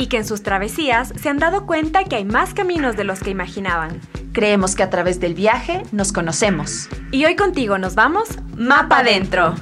[0.00, 3.20] Y que en sus travesías se han dado cuenta que hay más caminos de los
[3.20, 4.00] que imaginaban.
[4.32, 6.88] Creemos que a través del viaje nos conocemos.
[7.12, 9.56] Y hoy contigo nos vamos Mapa Adentro.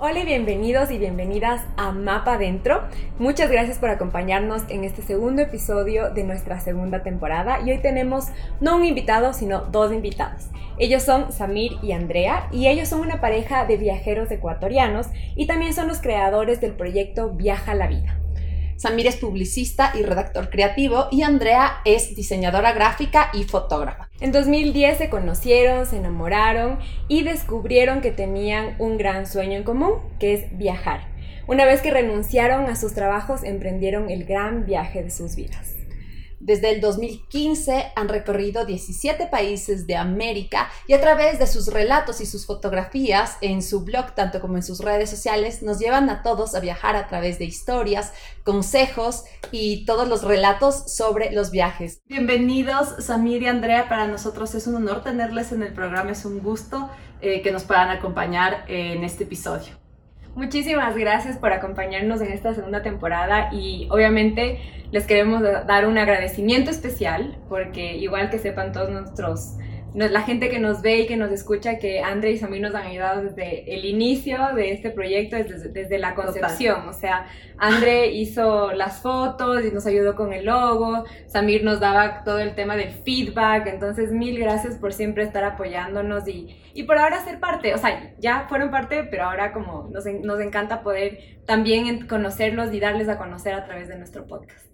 [0.00, 2.82] Hola y bienvenidos y bienvenidas a Mapa Adentro.
[3.18, 7.60] Muchas gracias por acompañarnos en este segundo episodio de nuestra segunda temporada.
[7.64, 8.26] Y hoy tenemos
[8.60, 10.50] no un invitado, sino dos invitados.
[10.76, 15.06] Ellos son Samir y Andrea y ellos son una pareja de viajeros ecuatorianos
[15.36, 18.20] y también son los creadores del proyecto Viaja la Vida.
[18.76, 24.10] Samir es publicista y redactor creativo y Andrea es diseñadora gráfica y fotógrafa.
[24.20, 29.94] En 2010 se conocieron, se enamoraron y descubrieron que tenían un gran sueño en común,
[30.18, 31.08] que es viajar.
[31.46, 35.73] Una vez que renunciaron a sus trabajos, emprendieron el gran viaje de sus vidas.
[36.44, 42.20] Desde el 2015 han recorrido 17 países de América y a través de sus relatos
[42.20, 46.22] y sus fotografías en su blog, tanto como en sus redes sociales, nos llevan a
[46.22, 48.12] todos a viajar a través de historias,
[48.44, 52.02] consejos y todos los relatos sobre los viajes.
[52.08, 53.88] Bienvenidos, Samir y Andrea.
[53.88, 56.90] Para nosotros es un honor tenerles en el programa, es un gusto
[57.22, 59.83] eh, que nos puedan acompañar en este episodio.
[60.36, 64.58] Muchísimas gracias por acompañarnos en esta segunda temporada y obviamente
[64.90, 69.56] les queremos dar un agradecimiento especial porque igual que sepan todos nuestros
[69.94, 72.88] la gente que nos ve y que nos escucha que André y Samir nos han
[72.88, 76.78] ayudado desde el inicio de este proyecto, desde, desde la concepción.
[76.78, 76.88] Total.
[76.88, 77.26] O sea,
[77.58, 82.56] André hizo las fotos y nos ayudó con el logo, Samir nos daba todo el
[82.56, 87.40] tema del feedback, entonces mil gracias por siempre estar apoyándonos y, y por ahora ser
[87.40, 87.74] parte.
[87.74, 92.80] O sea, ya fueron parte, pero ahora como nos, nos encanta poder también conocerlos y
[92.80, 94.66] darles a conocer a través de nuestro podcast.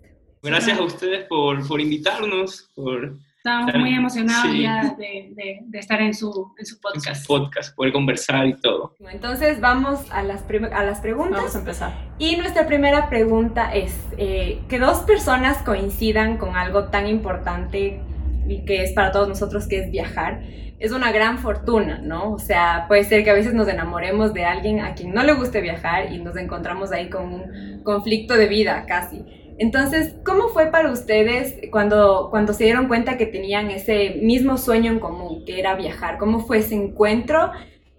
[0.42, 4.62] Gracias a ustedes por, por invitarnos, por Estábamos muy emocionados sí.
[4.64, 7.06] ya de, de, de, estar en su, en su podcast.
[7.06, 8.94] En su podcast, poder conversar y todo.
[9.10, 11.38] Entonces vamos a las, a las preguntas.
[11.38, 11.94] Vamos a empezar.
[12.18, 18.02] Y nuestra primera pregunta es, eh, que dos personas coincidan con algo tan importante
[18.46, 20.42] y que es para todos nosotros, que es viajar,
[20.80, 22.32] es una gran fortuna, ¿no?
[22.32, 25.34] O sea, puede ser que a veces nos enamoremos de alguien a quien no le
[25.34, 29.22] guste viajar y nos encontramos ahí con un conflicto de vida casi.
[29.58, 34.90] Entonces, ¿cómo fue para ustedes cuando, cuando se dieron cuenta que tenían ese mismo sueño
[34.90, 36.16] en común, que era viajar?
[36.16, 37.52] ¿Cómo fue ese encuentro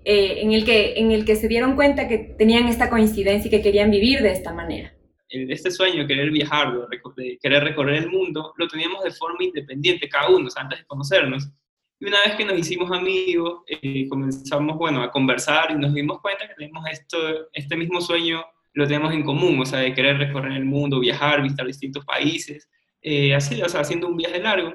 [0.03, 3.51] eh, en, el que, en el que se dieron cuenta que tenían esta coincidencia y
[3.51, 4.91] que querían vivir de esta manera?
[5.29, 6.73] Este sueño, querer viajar,
[7.15, 11.47] de querer recorrer el mundo, lo teníamos de forma independiente cada uno, antes de conocernos.
[12.01, 16.19] Y una vez que nos hicimos amigos, eh, comenzamos, bueno, a conversar y nos dimos
[16.19, 17.17] cuenta que teníamos esto,
[17.53, 21.43] este mismo sueño lo tenemos en común, o sea, de querer recorrer el mundo, viajar,
[21.43, 22.67] visitar distintos países,
[23.03, 24.73] eh, así, o sea, haciendo un viaje largo.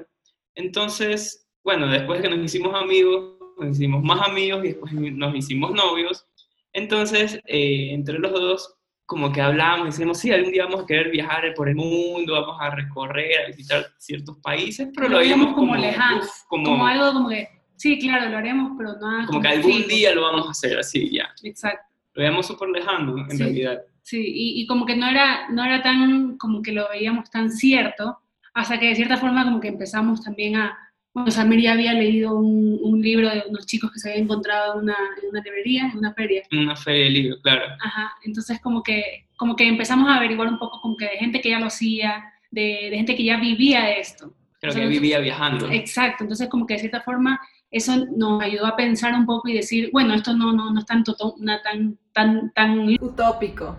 [0.55, 5.35] Entonces, bueno, después de que nos hicimos amigos, nos hicimos más amigos y después nos
[5.35, 6.25] hicimos novios.
[6.71, 8.76] Entonces, eh, entre los dos,
[9.07, 12.57] como que hablábamos decíamos, sí, algún día vamos a querer viajar por el mundo, vamos
[12.59, 17.13] a recorrer, a visitar ciertos países, pero, lo veíamos como, como lejano, como, como, algo
[17.13, 18.99] como que, sí, claro, lo haremos, pero no...
[18.99, 19.87] Como, como que algún fijo.
[19.87, 21.29] día lo vamos a hacer, así, ya.
[21.41, 23.81] Exacto lo veíamos súper lejano en sí, realidad.
[24.01, 27.51] Sí, y, y, como que no era, no era tan, como que lo veíamos tan
[27.51, 28.17] cierto,
[28.55, 30.75] hasta que de cierta forma como que empezamos también a,
[31.17, 34.75] bueno, Samir ya había leído un, un libro de unos chicos que se habían encontrado
[34.75, 36.43] en una, en una librería, en una feria.
[36.51, 37.65] En una feria de libros, claro.
[37.83, 41.41] Ajá, entonces como que, como que empezamos a averiguar un poco como que de gente
[41.41, 44.31] que ya lo hacía, de, de gente que ya vivía esto.
[44.61, 45.71] Creo que vivía viajando.
[45.71, 47.39] Exacto, entonces como que de cierta forma
[47.71, 50.85] eso nos ayudó a pensar un poco y decir, bueno, esto no, no, no es
[50.85, 51.03] tan,
[51.39, 53.75] una, tan, tan, tan utópico.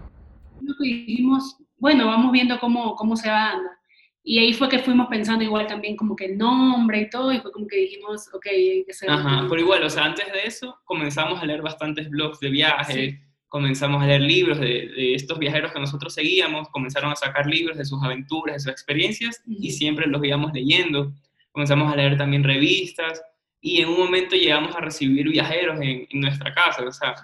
[0.61, 3.78] Lo que dijimos, bueno, vamos viendo cómo, cómo se va dando.
[4.31, 7.41] Y ahí fue que fuimos pensando igual también como que el nombre y todo, y
[7.41, 9.09] fue como que dijimos, ok, hay que hacer...
[9.09, 12.95] Ajá, pero igual, o sea, antes de eso comenzamos a leer bastantes blogs de viajes,
[12.95, 13.19] sí.
[13.49, 17.79] comenzamos a leer libros de, de, estos viajeros que nosotros seguíamos, comenzaron a sacar libros
[17.79, 19.57] de sus aventuras, de sus experiencias, uh -huh.
[19.61, 21.11] y siempre los íbamos leyendo.
[21.51, 23.23] Comenzamos a leer también revistas,
[23.63, 27.15] y en un momento llegamos a recibir viajeros en, en nuestra casa, o sea,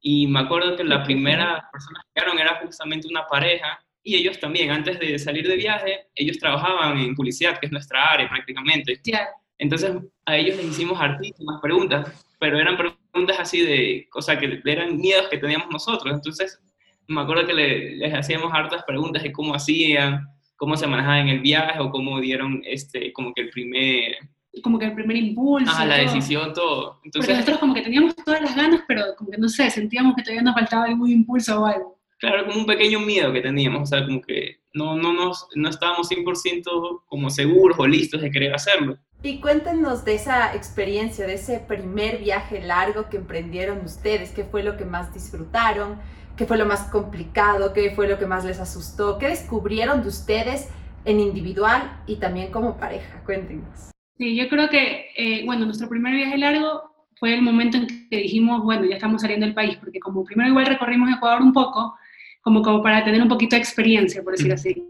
[0.00, 4.38] y me acuerdo que la primera persona que llegaron era justamente una pareja, y ellos
[4.40, 9.00] también, antes de salir de viaje, ellos trabajaban en publicidad, que es nuestra área prácticamente.
[9.04, 9.28] Yeah.
[9.58, 9.92] Entonces
[10.26, 14.96] a ellos les hicimos hartísimas preguntas, pero eran preguntas así de, o sea, que eran
[14.96, 16.12] miedos que teníamos nosotros.
[16.12, 16.60] Entonces
[17.06, 20.26] me acuerdo que le, les hacíamos hartas preguntas de cómo hacían,
[20.56, 24.16] cómo se manejaba en el viaje o cómo dieron este, como que el primer...
[24.62, 25.72] Como que el primer impulso.
[25.74, 26.04] Ah, la todo.
[26.04, 26.92] decisión, todo.
[26.94, 30.14] Porque Entonces, nosotros como que teníamos todas las ganas, pero como que no sé, sentíamos
[30.14, 32.01] que todavía nos faltaba algún impulso o algo.
[32.22, 35.68] Claro, como un pequeño miedo que teníamos, o sea, como que no, no, nos, no
[35.68, 38.96] estábamos 100% como seguros o listos de querer hacerlo.
[39.24, 44.62] Y cuéntenos de esa experiencia, de ese primer viaje largo que emprendieron ustedes, qué fue
[44.62, 45.98] lo que más disfrutaron,
[46.36, 50.08] qué fue lo más complicado, qué fue lo que más les asustó, qué descubrieron de
[50.08, 50.68] ustedes
[51.04, 53.20] en individual y también como pareja.
[53.24, 53.90] Cuéntenos.
[54.16, 56.82] Sí, yo creo que, eh, bueno, nuestro primer viaje largo
[57.18, 60.50] fue el momento en que dijimos, bueno, ya estamos saliendo del país, porque como primero
[60.50, 61.96] igual recorrimos Ecuador un poco,
[62.42, 64.84] como, como para tener un poquito de experiencia, por decir así.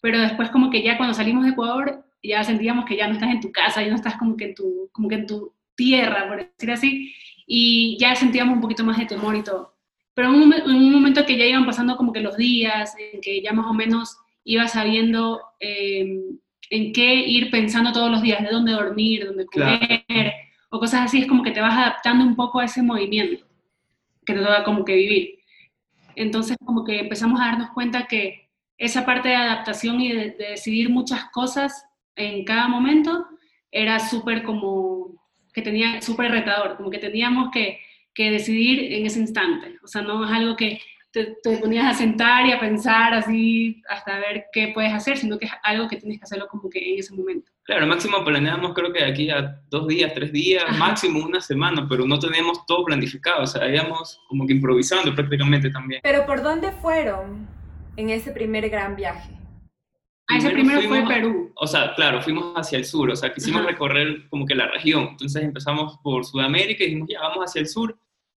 [0.00, 3.30] Pero después como que ya cuando salimos de Ecuador, ya sentíamos que ya no estás
[3.30, 6.26] en tu casa, ya no estás como que en tu, como que en tu tierra,
[6.28, 7.14] por decir así,
[7.46, 9.74] y ya sentíamos un poquito más de temor y todo.
[10.14, 12.94] Pero en un, momen- en un momento que ya iban pasando como que los días,
[12.98, 16.20] en que ya más o menos ibas sabiendo eh,
[16.70, 19.78] en qué ir pensando todos los días, de dónde dormir, dónde Claro.
[20.06, 20.32] comer,
[20.70, 23.44] o cosas así, es como que te vas adaptando un poco a ese movimiento
[24.24, 25.38] que te toca como que vivir.
[26.16, 28.48] Entonces como que empezamos a darnos cuenta que
[28.78, 31.86] esa parte de adaptación y de, de decidir muchas cosas
[32.16, 33.26] en cada momento
[33.70, 35.22] era súper como
[35.52, 37.78] que tenía súper retador, como que teníamos que,
[38.14, 39.78] que decidir en ese instante.
[39.82, 40.80] O sea, no es algo que
[41.10, 45.38] te, te ponías a sentar y a pensar así hasta ver qué puedes hacer, sino
[45.38, 47.51] que es algo que tienes que hacerlo como que en ese momento.
[47.64, 50.78] Claro, máximo planeamos creo que de aquí a dos días, tres días, Ajá.
[50.78, 55.70] máximo una semana, pero no tenemos todo planificado, o sea, íbamos como que improvisando prácticamente
[55.70, 56.00] también.
[56.02, 57.46] Pero ¿por dónde fueron
[57.96, 59.30] en ese primer gran viaje?
[60.28, 61.52] A ese Primero fue fuimos a- Perú.
[61.54, 63.70] O sea, claro, fuimos hacia el sur, o sea, quisimos Ajá.
[63.70, 65.08] recorrer como que la región.
[65.10, 67.96] Entonces empezamos por Sudamérica y dijimos, ya, vamos hacia el sur,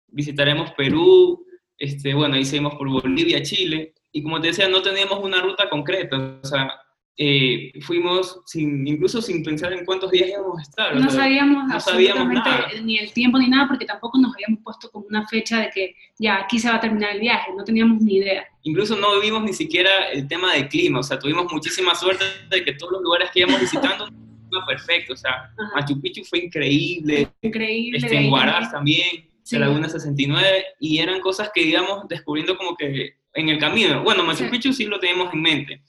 [0.08, 1.46] visitaremos Perú,
[1.78, 3.94] este, bueno, ahí seguimos por Bolivia, Chile.
[4.12, 6.72] Y como te decía, no teníamos una ruta concreta, o sea,
[7.18, 10.96] eh, fuimos sin, incluso sin pensar en cuántos días íbamos a estar.
[10.96, 12.68] No sabíamos no sabíamos nada.
[12.84, 15.96] ni el tiempo ni nada, porque tampoco nos habíamos puesto como una fecha de que
[16.18, 18.46] ya aquí se va a terminar el viaje, no teníamos ni idea.
[18.64, 22.64] Incluso no vimos ni siquiera el tema del clima, o sea, tuvimos muchísima suerte de
[22.64, 24.08] que todos los lugares que íbamos visitando
[24.68, 25.72] perfecto, o sea, Ajá.
[25.76, 27.98] Machu Picchu fue increíble, Increíble.
[27.98, 29.28] este, de en Huaraz también.
[29.44, 29.58] Sí.
[29.58, 34.02] la Laguna 69, y eran cosas que íbamos descubriendo como que en el camino.
[34.02, 34.50] Bueno, Machu Sí.
[34.50, 35.82] Picchu sí lo teníamos en mente,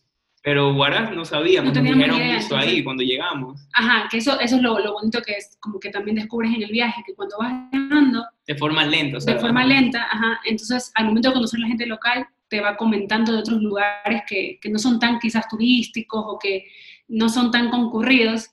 [0.45, 4.19] pero Huaraz no sabíamos, No nos dijeron idea, justo entonces- ahí cuando llegamos, Ajá, que
[4.19, 7.03] eso, eso es lo, lo bonito que es, como que también descubres en el viaje,
[7.07, 11.07] que cuando vas viajando de forma lenta, o sea, de forma lenta, ajá, entonces al
[11.07, 14.69] momento de conocer a la gente local, te va comentando de otros lugares que, que
[14.69, 16.67] no son tan quizás turísticos o que
[17.09, 18.51] no son tan concurridos,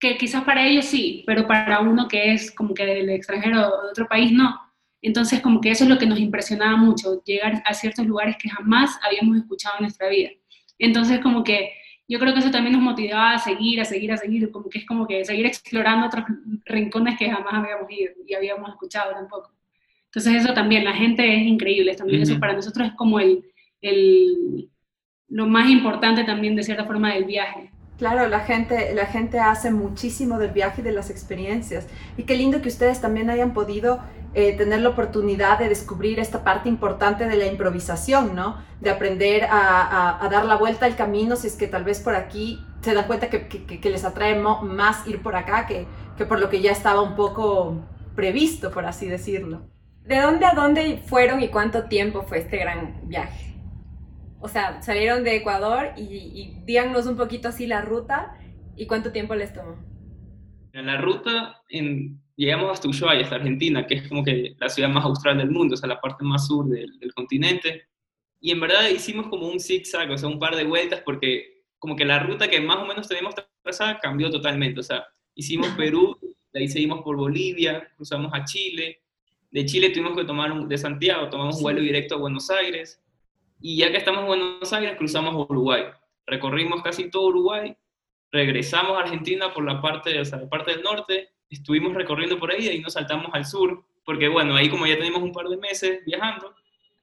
[0.00, 3.82] que quizás para ellos sí, pero para uno que es como que del extranjero o
[3.84, 4.58] de otro país no.
[5.02, 8.48] Entonces como que eso es lo que nos impresionaba mucho, llegar a ciertos lugares que
[8.48, 10.30] jamás habíamos escuchado en nuestra vida.
[10.78, 11.72] Entonces como que
[12.06, 14.78] yo creo que eso también nos motivaba a seguir, a seguir, a seguir, como que
[14.78, 16.24] es como que seguir explorando otros
[16.66, 19.52] rincones que jamás habíamos ido y habíamos escuchado tampoco.
[20.06, 22.40] Entonces eso también, la gente es increíble, también eso Ujú.
[22.40, 23.44] para nosotros es como el,
[23.80, 24.68] el,
[25.28, 27.70] lo más importante también de cierta forma del viaje.
[27.96, 31.86] Claro, la gente, la gente hace muchísimo del viaje y de las experiencias.
[32.16, 34.00] Y qué lindo que ustedes también hayan podido
[34.34, 38.58] eh, tener la oportunidad de descubrir esta parte importante de la improvisación, ¿no?
[38.80, 42.16] De aprender a, a- dar la vuelta al camino si es que tal vez por
[42.16, 45.86] aquí se dan cuenta que, que- que- les atrae más ir por acá que,
[46.16, 47.76] que por lo que ya estaba un poco
[48.16, 49.68] previsto, por así decirlo.
[50.02, 53.53] ¿De dónde a dónde fueron y cuánto tiempo fue este gran viaje?
[54.44, 58.38] O sea, salieron de Ecuador y, y díganos un poquito así la ruta
[58.76, 59.76] y cuánto tiempo les tomó.
[60.74, 64.90] En la ruta en- llegamos hasta Ushuaia, hasta Argentina, que es como que la ciudad
[64.90, 67.86] más austral del mundo, o sea, la parte más sur del, del continente.
[68.38, 71.96] Y en verdad hicimos como un zigzag, o sea, un par de vueltas, porque como
[71.96, 74.80] que la ruta que más o menos teníamos trazada cambió totalmente.
[74.80, 76.18] O sea, hicimos Perú,
[76.52, 79.00] de ahí seguimos por Bolivia, cruzamos a Chile.
[79.50, 83.00] De Chile tuvimos que tomar un, de Santiago, tomamos un vuelo directo a Buenos Aires.
[83.60, 85.84] Y ya que estamos en Buenos Aires, cruzamos Uruguay.
[86.26, 87.76] Recorrimos casi todo Uruguay,
[88.30, 92.68] regresamos a Argentina por la parte, o la parte del norte, estuvimos recorriendo por ahí
[92.68, 96.00] y nos saltamos al sur, porque bueno, ahí como ya tenemos un par de meses
[96.04, 96.54] viajando,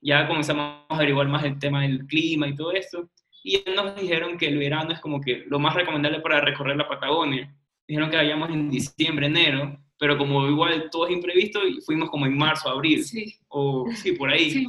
[0.02, 3.10] ya comenzamos a averiguar más el tema del clima y todo esto,
[3.44, 6.88] y nos dijeron que el verano es como que lo más recomendable para recorrer la
[6.88, 7.54] Patagonia.
[7.88, 12.36] Dijeron que vayamos en diciembre, enero, pero como igual todo es imprevisto, fuimos como en
[12.36, 14.50] marzo, abril, Sí, o sí, por ahí.
[14.50, 14.68] sí.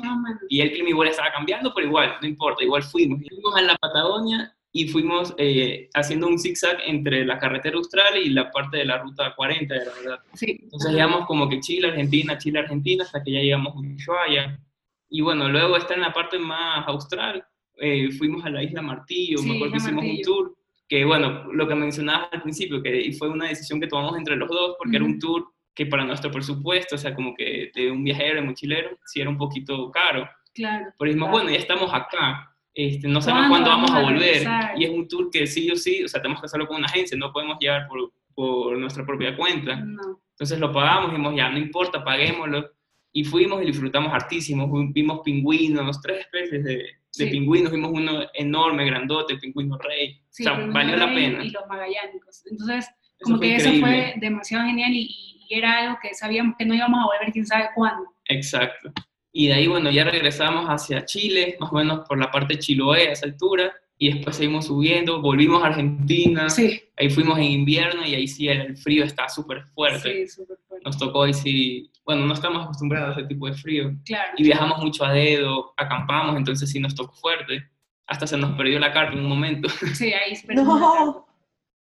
[0.51, 3.19] Y el clima igual estaba cambiando, pero igual, no importa, igual fuimos.
[3.27, 8.29] Fuimos a la Patagonia y fuimos eh, haciendo un zigzag entre la carretera austral y
[8.29, 10.19] la parte de la ruta 40, de la verdad.
[10.35, 10.59] Sí.
[10.65, 14.61] Entonces llegamos como que Chile, Argentina, Chile, Argentina, hasta que ya llegamos a Ushuaia.
[15.09, 17.43] Y bueno, luego está en la parte más austral,
[17.79, 20.25] eh, fuimos a la Isla Martillo, Sí, me acuerdo que hicimos un Martillo.
[20.27, 20.57] tour,
[20.93, 24.47] que bueno, lo que mencionabas al principio, que fue una decisión que tomamos entre los
[24.47, 28.05] dos, porque era un tour que para nuestro presupuesto, o sea, como que de un
[28.05, 30.29] viajero, de mochilero, sí era un poquito caro.
[30.53, 30.93] Claro.
[30.99, 31.45] Pero dijimos, Claro.
[31.45, 34.47] bueno, ya estamos acá, este, no sabemos ¿Cuándo vamos a a volver.
[34.77, 36.89] Y es un tour que sí o sí, o sea, tenemos que hacerlo con una
[36.89, 39.77] agencia, no podemos llevar por, por nuestra propia cuenta.
[39.77, 40.21] No.
[40.33, 42.71] Entonces lo pagamos, dijimos, ya, no importa, paguémoslo.
[43.15, 44.71] Y fuimos y disfrutamos hartísimo.
[44.93, 47.31] Vimos pingüinos, tres especies de, de Sí.
[47.31, 47.73] pingüinos.
[47.73, 50.21] Vimos uno enorme, grandote, pingüino rey.
[50.31, 51.45] Sí, o sea, valió la pena.
[51.45, 52.43] Y los magallánicos.
[52.51, 54.13] Entonces, Eso como que eso increíble.
[54.13, 57.47] fue demasiado genial y, y era algo que sabíamos que no íbamos a volver quién
[57.47, 58.05] sabe cuándo.
[58.27, 58.93] Exacto.
[59.35, 62.61] Y de ahí, bueno, ya regresamos hacia Chile, más o menos por la parte de
[62.61, 63.73] Chiloé, a esa altura.
[63.99, 66.51] Y después seguimos subiendo, volvimos a Argentina.
[66.51, 70.27] Sí, Ahí fuimos en invierno y ahí sí el el frío está súper fuerte.
[70.27, 70.62] sí, súper fuerte.
[70.85, 73.93] Nos tocó ahí sí, bueno, no estamos acostumbrados a ese tipo de frío.
[74.05, 74.33] Claro.
[74.37, 77.69] y viajamos mucho a dedo, acampamos, entonces sí nos tocó fuerte.
[78.07, 79.69] Hasta se nos perdió la carta en un momento.
[79.95, 81.27] Sí, ahí perdimos la No.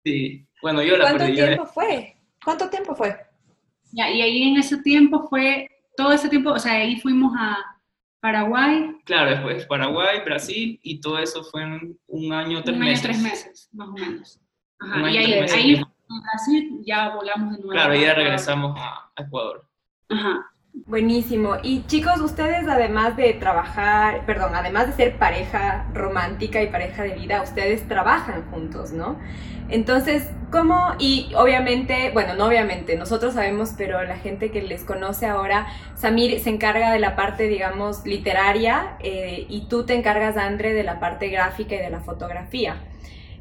[0.04, 0.46] Sí.
[0.62, 1.36] Bueno, yo la ¿Cuánto perdí.
[1.36, 2.16] ya tiempo fue?
[2.44, 3.16] ¿Cuánto tiempo fue?
[3.92, 7.56] Ya, y ahí en ese tiempo fue, todo ese tiempo, o sea, ahí fuimos a
[8.20, 12.90] Paraguay, Claro, después Paraguay, Brasil, y todo eso fue en un año, tres un año,
[12.90, 13.02] meses.
[13.02, 14.40] tres meses, más o menos.
[14.80, 15.56] Ajá, Un año, y ahí, tres meses.
[15.56, 17.72] ahí en Brasil ya volamos de nuevo.
[17.72, 19.64] Claro, ya regresamos a a Ecuador.
[20.08, 20.50] Ajá.
[20.86, 21.56] Buenísimo.
[21.62, 27.14] Y chicos, ustedes además de trabajar, perdón, además de ser pareja romántica y pareja de
[27.14, 29.18] vida, ustedes trabajan juntos, ¿no?
[29.70, 30.94] Entonces, ¿cómo?
[30.98, 36.38] Y obviamente, bueno, no obviamente, nosotros sabemos, pero la gente que les conoce ahora, Samir
[36.40, 41.00] se encarga de la parte, digamos, literaria eh, y tú te encargas, Andre, de la
[41.00, 42.76] parte gráfica y de la fotografía.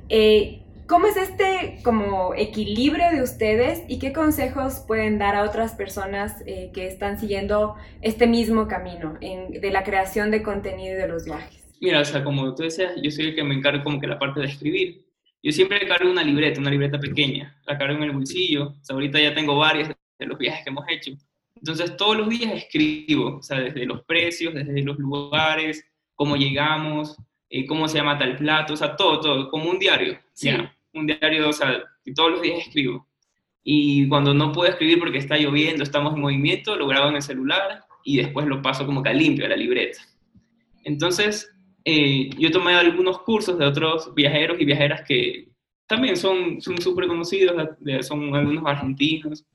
[0.10, 5.74] Eh, ¿Cómo es este como equilibrio de ustedes y qué consejos pueden dar a otras
[5.76, 11.02] personas eh, que están siguiendo este mismo camino en- de la creación de contenido y
[11.02, 11.64] de los viajes?
[11.82, 14.18] Mira, o sea, como tú decías, yo soy el que me encargo como que la
[14.18, 15.06] parte de escribir.
[15.44, 18.70] Yo siempre cargo una libreta, una libreta pequeña, la cargo en el bolsillo.
[18.70, 21.12] O sea, ahorita ya tengo varias de los viajes que hemos hecho.
[21.56, 27.18] Entonces, todos los días escribo, o sea, desde los precios, desde los lugares, cómo llegamos,
[27.50, 30.18] eh, cómo se llama tal plato, o sea, todo, todo, como un diario.
[30.34, 30.48] Sí.
[30.48, 33.08] ya, Un diario, o sea, que todos los días escribo.
[33.64, 37.22] Y cuando no puedo escribir porque está lloviendo, estamos en movimiento, lo grabo en el
[37.22, 40.00] celular y después lo paso como que a limpio a la libreta.
[40.86, 45.50] Entonces, eh, yo tomé algunos cursos de otros viajeros y viajeras que
[45.88, 47.56] también son súper conocidos,
[48.02, 49.46] son algunos argentinos.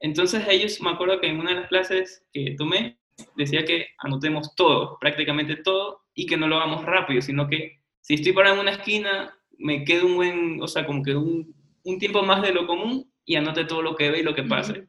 [0.00, 2.98] Entonces ellos, me acuerdo que en una de las clases que tomé,
[3.36, 8.14] decía que anotemos todo, prácticamente todo, y que no lo hagamos rápido, sino que si
[8.14, 11.54] estoy parado en una esquina, me quedo un buen, o sea, como que un,
[11.84, 14.42] un tiempo más de lo común y anote todo lo que ve y lo que
[14.42, 14.88] pase.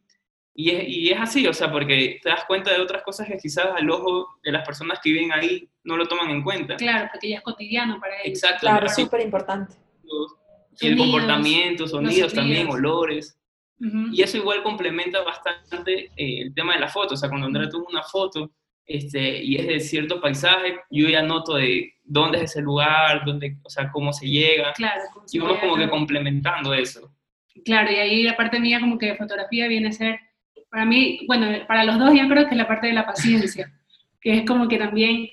[0.56, 3.38] Y es, y es así, o sea, porque te das cuenta de otras cosas que
[3.38, 6.76] quizás al ojo de las personas que viven ahí no lo toman en cuenta.
[6.76, 8.44] Claro, porque ya es cotidiano para ellos.
[8.44, 8.60] Exacto.
[8.62, 9.76] Claro, súper importante.
[10.80, 13.38] y el comportamiento, sonidos también, olores.
[14.12, 17.16] Y eso igual complementa bastante eh, el tema de la foto.
[17.16, 18.52] O sea, cuando Andrea toma una foto
[18.86, 23.58] este, y es de cierto paisaje, yo ya noto de dónde es ese lugar, dónde,
[23.64, 24.74] o sea, cómo se llega.
[24.74, 27.12] Claro, Y vamos como que complementando eso.
[27.66, 30.20] Claro, y ahí la parte mía como que de fotografía viene a ser,
[30.70, 33.72] para mí, bueno, para los dos yo creo que es la parte de la paciencia,
[34.22, 35.30] que es como que también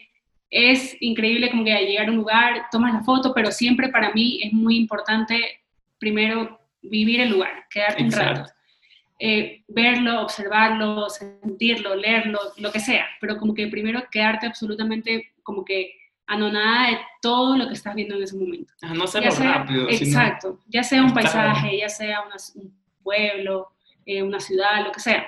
[0.51, 4.13] es increíble como que al llegar a un lugar tomas la foto, pero siempre para
[4.13, 5.61] mí es muy importante
[5.99, 8.51] primero vivir el lugar, quedarte un rato.
[9.23, 15.63] Eh, verlo, observarlo, sentirlo, leerlo, lo que sea, pero como que primero quedarte absolutamente como
[15.63, 15.93] que
[16.27, 18.73] anonada de todo lo que estás viendo en ese momento.
[18.81, 19.89] Ah, No hacerlo sea- rápido.
[19.91, 22.73] sino- Exacto, ya sea un estar- paisaje, ya sea una- un
[23.03, 23.69] pueblo,
[24.07, 25.27] eh, una ciudad, lo que sea.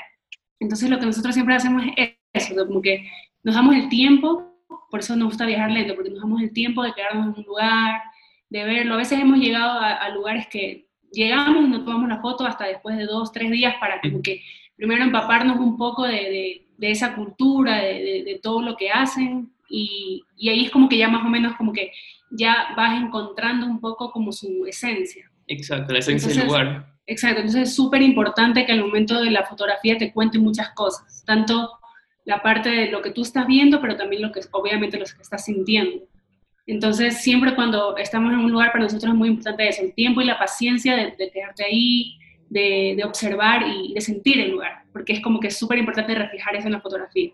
[0.59, 3.07] Entonces lo que nosotros siempre hacemos es eso, como que
[3.43, 4.55] nos damos el tiempo,
[4.91, 7.45] por eso nos gusta viajar lento, porque nos damos el tiempo de quedarnos en un
[7.47, 8.01] lugar,
[8.49, 8.95] de verlo.
[8.95, 12.67] A veces hemos llegado a, a lugares que llegamos y no tomamos la foto hasta
[12.67, 14.43] después de dos, tres días para como que
[14.77, 19.53] primero empaparnos un poco de, de- de esa cultura, de, de- todo lo que hacen
[19.69, 21.93] y, y ahí es como que ya más o menos como que
[22.31, 25.31] ya vas encontrando un poco como su esencia.
[25.47, 26.93] Exacto, la esencia del lugar.
[27.07, 31.23] Exacto, entonces es súper importante que al momento de la fotografía te cuente muchas cosas,
[31.27, 31.71] tanto
[32.25, 35.23] la parte de lo que tú estás viendo, pero también lo que obviamente lo que
[35.23, 36.05] estás sintiendo.
[36.67, 40.21] Entonces, siempre cuando estamos en un lugar, para nosotros es muy importante eso, el tiempo
[40.21, 44.85] y la paciencia de, de quedarte ahí, de, de observar y de sentir el lugar,
[44.93, 47.31] porque es como que es súper importante reflejar eso en la fotografía.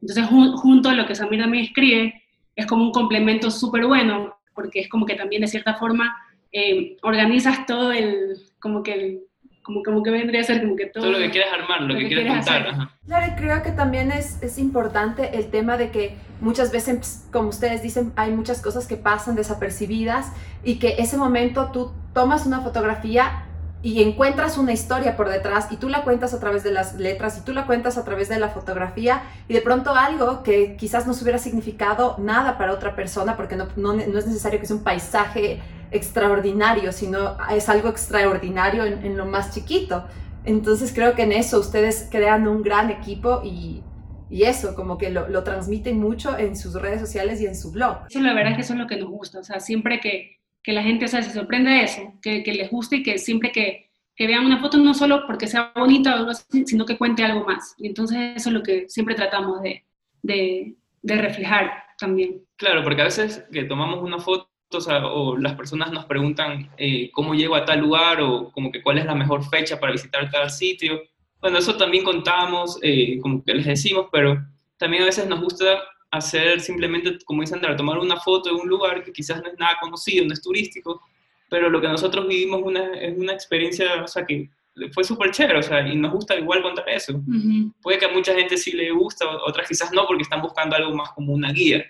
[0.00, 2.22] Entonces, jun- junto a lo que Samir también escribe,
[2.54, 6.14] es como un complemento súper bueno, porque es como que también de cierta forma
[6.52, 9.20] eh, organizas todo el, como que el
[9.66, 11.98] como, como que vendría a ser como que todo, todo lo que quieres armar, lo,
[11.98, 12.68] que, quieres contar.
[12.68, 12.90] Ajá.
[13.04, 17.82] Claro, creo que también es, es importante el tema de que muchas veces, como ustedes
[17.82, 20.30] dicen, hay muchas cosas que pasan desapercibidas
[20.62, 23.42] y que ese momento tú tomas una fotografía
[23.82, 27.38] y encuentras una historia por detrás y tú la cuentas a través de las letras
[27.38, 31.08] y tú la cuentas a través de la fotografía y de pronto algo que quizás
[31.08, 34.76] no hubiera significado nada para otra persona porque no, no, no es necesario que sea
[34.76, 40.04] un paisaje extraordinario, sino es algo extraordinario en, en, lo más chiquito.
[40.44, 43.82] Entonces creo que en eso ustedes crean un gran equipo y,
[44.30, 47.72] y eso, como que lo, lo, transmiten mucho en sus redes sociales y en su
[47.72, 47.98] blog.
[48.08, 50.38] Sí, la verdad es que eso es lo que nos gusta, o sea, siempre que,
[50.62, 53.18] que la gente o sea, se sorprende de eso, que, que les guste y que
[53.18, 56.84] siempre que, que, vean una foto no solo porque sea bonita o algo así, sino
[56.84, 57.74] que cuente algo más.
[57.78, 59.84] Y entonces eso es lo que siempre tratamos de,
[60.22, 62.42] de, de reflejar también.
[62.56, 66.70] Claro, porque a veces que tomamos una foto o, sea, o, las personas nos preguntan
[66.76, 69.92] eh, cómo llego a tal lugar o como que cuál es la mejor fecha para
[69.92, 71.00] visitar tal sitio.
[71.40, 74.42] Bueno, eso también contamos, eh, como que les decimos, pero
[74.78, 79.04] también a veces nos gusta hacer simplemente, como dicen, tomar una foto de un lugar
[79.04, 81.00] que quizás no es nada conocido, no es turístico,
[81.48, 84.50] pero lo que nosotros vivimos una, es una experiencia, o sea, que
[84.92, 87.14] fue súper chévere, o sea, y nos gusta igual contar eso.
[87.14, 87.72] Uh -huh.
[87.80, 90.94] Puede que a mucha gente sí le gusta, otras quizás no, porque están buscando algo
[90.94, 91.84] más como una guía.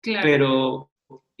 [0.00, 0.22] Claro.
[0.22, 0.89] Pero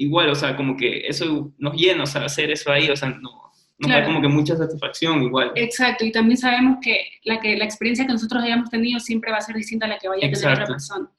[0.00, 3.10] igual, o sea, como que eso nos llena, o sea, hacer eso ahí, o sea,
[3.10, 3.30] no,
[3.78, 4.00] nos claro.
[4.00, 5.52] da como que mucha satisfacción igual.
[5.54, 9.36] Exacto, y también sabemos que la, que la experiencia que nosotros hayamos tenido siempre va
[9.36, 11.10] a ser distinta a la que vaya a tener otra persona.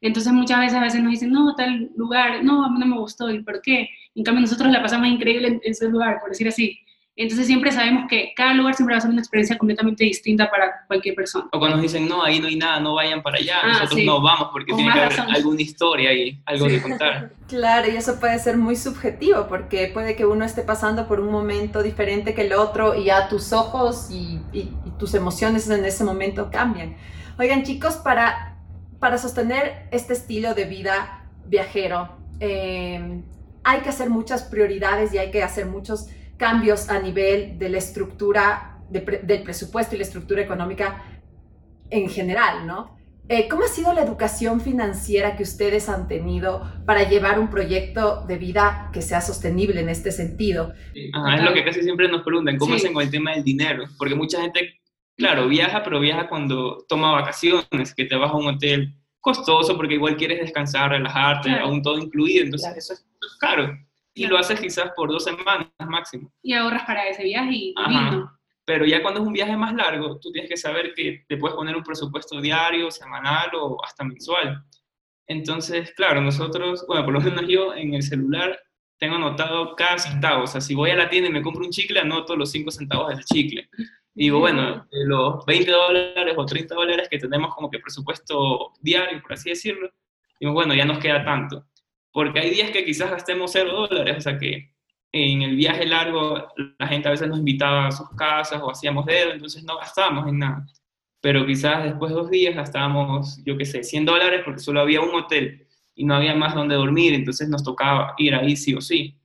[0.00, 2.98] Entonces muchas veces a veces nos dicen, no, tal lugar, no, a mí no me
[2.98, 3.88] gustó, ¿y por qué?
[4.14, 6.78] En cambio nosotros la pasamos increíble en, en ese lugar, por decir así.
[7.20, 10.86] Entonces siempre sabemos que cada lugar siempre va a ser una experiencia completamente distinta para
[10.86, 11.46] cualquier persona.
[11.52, 14.00] O cuando nos dicen, no, ahí no hay nada, no vayan para allá, ah, nosotros
[14.00, 14.06] sí.
[14.06, 15.34] no vamos porque Con tiene que haber razón.
[15.34, 16.76] alguna historia y algo sí.
[16.76, 17.32] que contar.
[17.48, 21.32] Claro, y eso puede ser muy subjetivo porque puede que uno esté pasando por un
[21.32, 25.82] momento diferente que el otro y ya tus ojos y, y, y tus emociones en
[25.86, 26.98] ese momento cambian.
[27.38, 28.58] Oigan chicos, para
[28.98, 32.08] para sostener este estilo de vida viajero,
[32.40, 33.22] eh,
[33.64, 36.08] hay que hacer muchas prioridades y hay que hacer muchos
[36.38, 41.04] cambios a nivel de la estructura de pre del presupuesto y la estructura económica
[41.90, 42.96] en general, ¿no?
[43.28, 48.24] Eh, ¿Cómo ha sido la educación financiera que ustedes han tenido para llevar un proyecto
[48.26, 50.72] de vida que sea sostenible en este sentido?
[51.12, 52.80] Ajá, es lo que casi siempre nos preguntan, ¿cómo sí.
[52.80, 53.84] hacen con el tema del dinero?
[53.98, 54.80] Porque mucha gente
[55.18, 59.94] claro, viaja, pero viaja cuando toma vacaciones, que te vas a un hotel costoso porque
[59.94, 61.66] igual quieres descansar, relajarte, claro.
[61.66, 62.78] aún todo incluido, entonces claro.
[62.78, 63.87] eso es caro.
[64.24, 66.32] Y lo haces quizás por dos semanas máximo.
[66.42, 68.34] Y ahorras para ese viaje y Ajá.
[68.64, 71.56] Pero ya cuando es un viaje más largo, tú tienes que saber que te puedes
[71.56, 74.62] poner un presupuesto diario, semanal o hasta mensual.
[75.26, 78.58] Entonces, claro, nosotros, bueno, por lo menos yo en el celular
[78.98, 80.44] tengo anotado cada centavo.
[80.44, 82.70] O sea, si voy a la tienda y me compro un chicle, anoto los 5
[82.70, 83.70] centavos del chicle.
[84.14, 88.72] Y digo, bueno, de los 20 dólares o 30 dólares que tenemos como que presupuesto
[88.80, 89.90] diario, por así decirlo,
[90.40, 91.64] digo, bueno, ya nos queda tanto.
[92.18, 94.72] Porque hay días que quizás gastemos 0 dólares, o sea que
[95.12, 96.48] en el viaje largo
[96.80, 100.26] la gente a veces nos invitaba a sus casas o hacíamos dedo, entonces no gastábamos
[100.26, 100.66] en nada.
[101.20, 105.00] Pero quizás después de dos días gastábamos, yo qué sé, 100 dólares porque solo había
[105.00, 108.80] un hotel y no había más donde dormir, entonces nos tocaba ir ahí sí o
[108.80, 109.16] sí.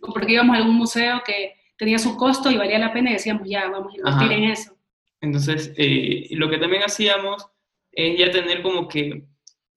[0.00, 3.12] O porque íbamos a algún museo que tenía su costo y valía la pena y
[3.12, 4.34] decíamos, ya, vamos a invertir Ajá.
[4.34, 4.72] en eso.
[5.20, 7.46] Entonces, eh, lo que también hacíamos
[7.92, 9.28] es ya tener como que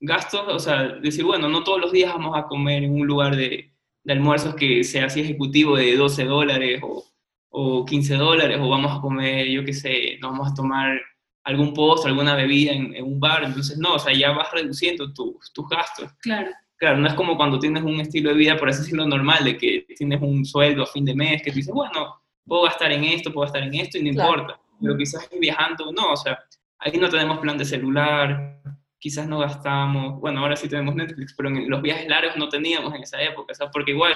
[0.04, 3.36] gastos, o sea, decir, bueno, no todos los días vamos a comer en un lugar
[3.36, 7.06] de, de almuerzos que sea así ejecutivo de 12 dólares o,
[7.50, 11.00] o 15 dólares, o vamos a comer, yo qué sé, nos vamos a tomar
[11.46, 15.13] algún postre, alguna bebida en, en, un bar, entonces no, o sea, ya vas reduciendo
[15.13, 16.12] tu, tus gastos.
[16.22, 16.52] Claro.
[16.76, 19.58] Claro, no es como cuando tienes un estilo de vida, por así decirlo, normal, de
[19.58, 23.06] que tienes un sueldo a fin de mes, que tú dices, bueno, puedo gastar en
[23.06, 24.32] esto, puedo gastar en esto, y no claro.
[24.32, 24.60] importa.
[24.82, 26.38] Pero quizás viajando, no, o sea,
[26.80, 28.60] ahí no tenemos plan de celular,
[29.04, 32.96] quizás no gastamos, bueno, ahora sí tenemos Netflix, pero en los viajes largos no teníamos
[32.96, 33.74] en esa época, ¿sabes?
[33.74, 34.13] Porque igual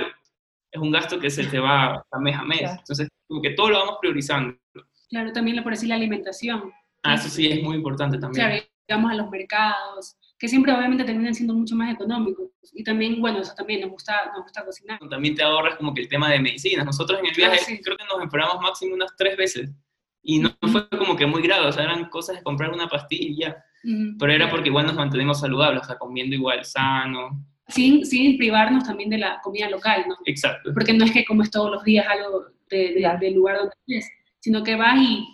[0.71, 2.59] es un gasto que se te va a mes a mes.
[2.59, 2.79] Claro.
[2.79, 4.57] Entonces, como que todo lo vamos priorizando.
[5.09, 6.71] Claro, también por decir la alimentación.
[7.03, 8.47] Ah, eso sí es muy importante también.
[8.47, 12.47] Claro, llegamos a los mercados, que siempre obviamente terminan siendo mucho más económicos.
[12.71, 14.99] Y también, bueno, eso también nos gusta, nos gusta cocinar.
[15.09, 16.85] También te ahorras como que el tema de medicinas.
[16.85, 17.81] Nosotros en el viaje sí.
[17.81, 19.69] creo que nos enfermamos máximo unas tres veces.
[20.21, 23.27] Y no fue como que muy grave, o sea, eran cosas de comprar una pastilla
[23.27, 23.63] y ya.
[23.83, 27.43] Mm, Pero era porque igual nos mantenemos saludables, o sea, comiendo igual sano.
[27.67, 30.15] Sin, sin privarnos también de la comida local, ¿no?
[30.25, 30.71] Exacto.
[30.73, 33.19] Porque no es que comes todos los días algo de, de, claro.
[33.19, 35.25] del lugar donde estés, sino que vas y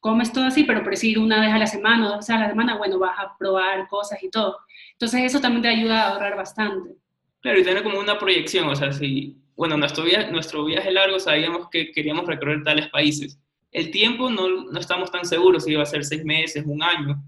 [0.00, 2.40] comes todo así, pero por decir una vez a la semana o dos veces a
[2.40, 4.58] la semana, bueno, vas a probar cosas y todo.
[4.92, 6.96] Entonces eso también te ayuda a ahorrar bastante.
[7.40, 11.18] Claro, y tener como una proyección, o sea, si, bueno, nuestro viaje, nuestro viaje largo
[11.18, 13.38] sabíamos que queríamos recorrer tales países,
[13.72, 17.22] El tiempo no, no estamos tan seguros si iba a ser seis meses, un año.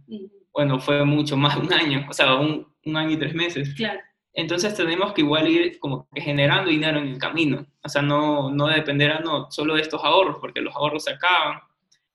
[0.52, 3.74] Bueno, fue mucho más un año, o sea, un, un año y tres meses.
[3.74, 4.00] Claro.
[4.35, 7.66] Entonces tenemos que igual ir como que generando dinero en el camino.
[7.83, 11.12] O sea, no, no depender a no, solo de estos ahorros, porque los ahorros se
[11.12, 11.61] acaban.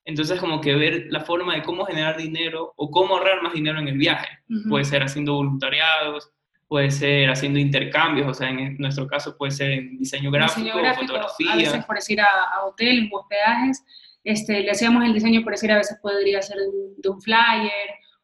[0.05, 3.79] Entonces como que ver la forma de cómo generar dinero o cómo ahorrar más dinero
[3.79, 4.27] en el viaje.
[4.49, 4.69] Ujú.
[4.69, 6.31] Puede ser haciendo voluntariados,
[6.67, 10.81] puede ser haciendo intercambios, o sea, en nuestro caso puede ser en diseño gráfico, diseño
[10.81, 11.53] gráfico, fotografía.
[11.53, 13.83] a veces por decir a, a hoteles u hospedajes,
[14.23, 17.21] este, le hacíamos el diseño por decir a veces podría ser de un, de un
[17.21, 17.71] flyer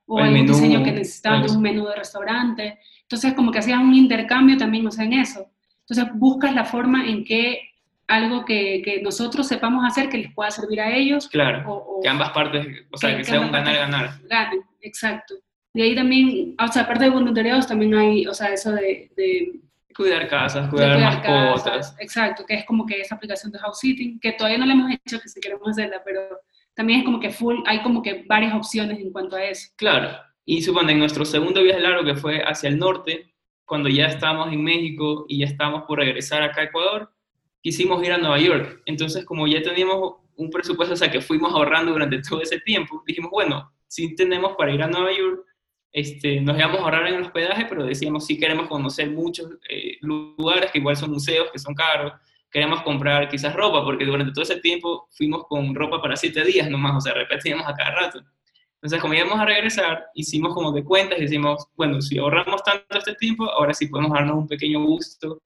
[0.06, 2.80] o algún menú, diseño que necesitaban de un menú de restaurante.
[3.02, 5.48] Entonces como que hacían un intercambio también, o sea, en eso.
[5.88, 7.60] Entonces buscas la forma en que
[8.08, 12.02] algo que, que nosotros sepamos hacer que les pueda servir a ellos Claro, o, o
[12.02, 14.12] que ambas partes, o sea, que- que, sea un ganar-ganar.
[14.30, 15.34] ganen, exacto.
[15.74, 19.60] De ahí también, o sea, aparte de voluntariados, también hay, o sea, eso de, de
[19.96, 21.64] Cuidar casas, cuidar, cuidar mascotas.
[21.64, 24.74] casas, exacto, que es como que esa aplicación de house sitting, que todavía no la
[24.74, 26.22] hemos hecho, que si queremos hacerla, pero
[26.74, 29.72] también es como que full, hay como que varias opciones en cuanto a eso.
[29.78, 33.34] Claro, y supongo en nuestro segundo viaje largo que fue hacia el norte,
[33.66, 37.12] cuando ya estábamos en México y ya estábamos por regresar acá a Ecuador,
[37.62, 38.82] quisimos ir a Nueva York.
[38.86, 43.02] Entonces, como ya teníamos un presupuesto, o sea, que fuimos ahorrando durante todo ese tiempo,
[43.08, 45.46] dijimos, bueno, sí tenemos para ir a Nueva York,
[45.96, 49.98] este, nos íbamos a ahorrar en el hospedaje, pero decíamos, sí queremos conocer muchos eh,
[50.02, 52.12] lugares que igual son museos, que son caros,
[52.52, 56.70] queremos comprar quizás ropa, porque durante todo ese tiempo fuimos con ropa para siete días
[56.70, 58.20] nomás, o sea, repetíamos a cada rato.
[58.74, 62.98] Entonces, como íbamos a regresar, hicimos como de cuentas y decimos, bueno, si ahorramos tanto
[62.98, 65.42] este tiempo, ahora sí podemos darnos un pequeño gusto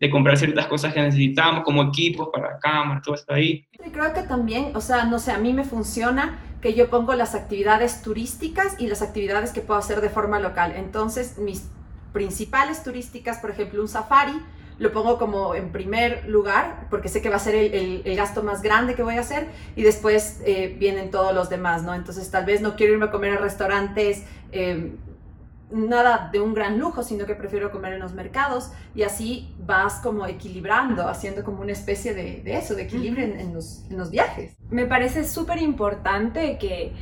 [0.00, 3.66] de comprar ciertas cosas que necesitamos, como equipos para cámara, todo está ahí.
[3.92, 7.34] Creo que también, o sea, no sé, a mí me funciona que yo pongo las
[7.34, 10.72] actividades turísticas y las actividades que puedo hacer de forma local.
[10.76, 11.68] Entonces, mis
[12.12, 14.32] principales turísticas, por ejemplo, un safari,
[14.78, 18.16] lo pongo como en primer lugar, porque sé que va a ser el, el- el
[18.16, 21.94] gasto más grande que voy a hacer, y después eh, vienen todos los demás, ¿no?
[21.94, 24.24] Entonces, tal vez no quiero irme a comer a restaurantes.
[24.52, 24.92] eh,
[25.70, 30.00] nada de un gran lujo, sino que prefiero comer en los mercados y así vas
[30.00, 33.98] como equilibrando, haciendo como una especie de, de eso, de equilibrio en, en los, en
[33.98, 34.56] los viajes.
[34.70, 36.92] Me parece súper importante que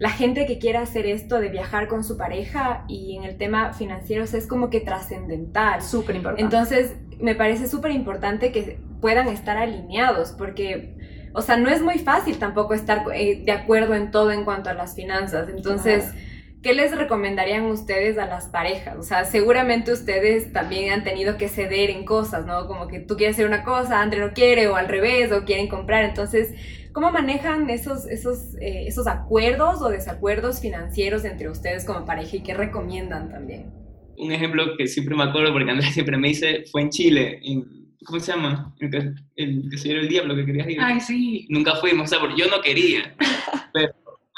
[0.00, 3.74] la gente que quiera hacer esto de viajar con su pareja y en el tema
[3.74, 5.82] financiero o sea, es como que trascendental.
[5.82, 6.42] Súper importante.
[6.42, 10.96] Entonces, me parece súper importante que puedan estar alineados porque,
[11.34, 14.70] o sea, no es muy fácil tampoco estar eh, de acuerdo en todo en cuanto
[14.70, 15.50] a las finanzas.
[15.50, 16.14] Entonces,
[16.62, 18.96] ¿qué les recomendarían ustedes a las parejas?
[18.98, 22.66] O sea, seguramente ustedes también han tenido que ceder en cosas, ¿no?
[22.66, 25.68] Como que tú quieres hacer una cosa, André no quiere, o al revés, o quieren
[25.68, 26.04] comprar.
[26.04, 26.52] Entonces,
[26.92, 32.42] ¿cómo manejan esos, esos, eh, esos acuerdos o desacuerdos financieros entre ustedes como pareja y
[32.42, 33.72] qué recomiendan también?
[34.18, 37.64] Un ejemplo que siempre me acuerdo, porque Andrés siempre me dice, fue en Chile, en,
[38.04, 38.74] ¿cómo se llama?
[38.80, 40.78] El, que- el Casillero del Diablo que querías ir.
[40.78, 41.46] Ay, sí.
[41.48, 43.14] Nunca fuimos, o sea, porque yo no quería,
[43.72, 43.94] pero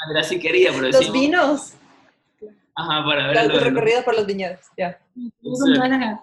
[0.07, 1.73] Andrés sí quería, pero los decíamos, vinos,
[2.75, 4.59] ajá, para ver el lo de- recorrido por los viñedos.
[4.77, 4.99] ya.
[5.77, 6.19] Ganas.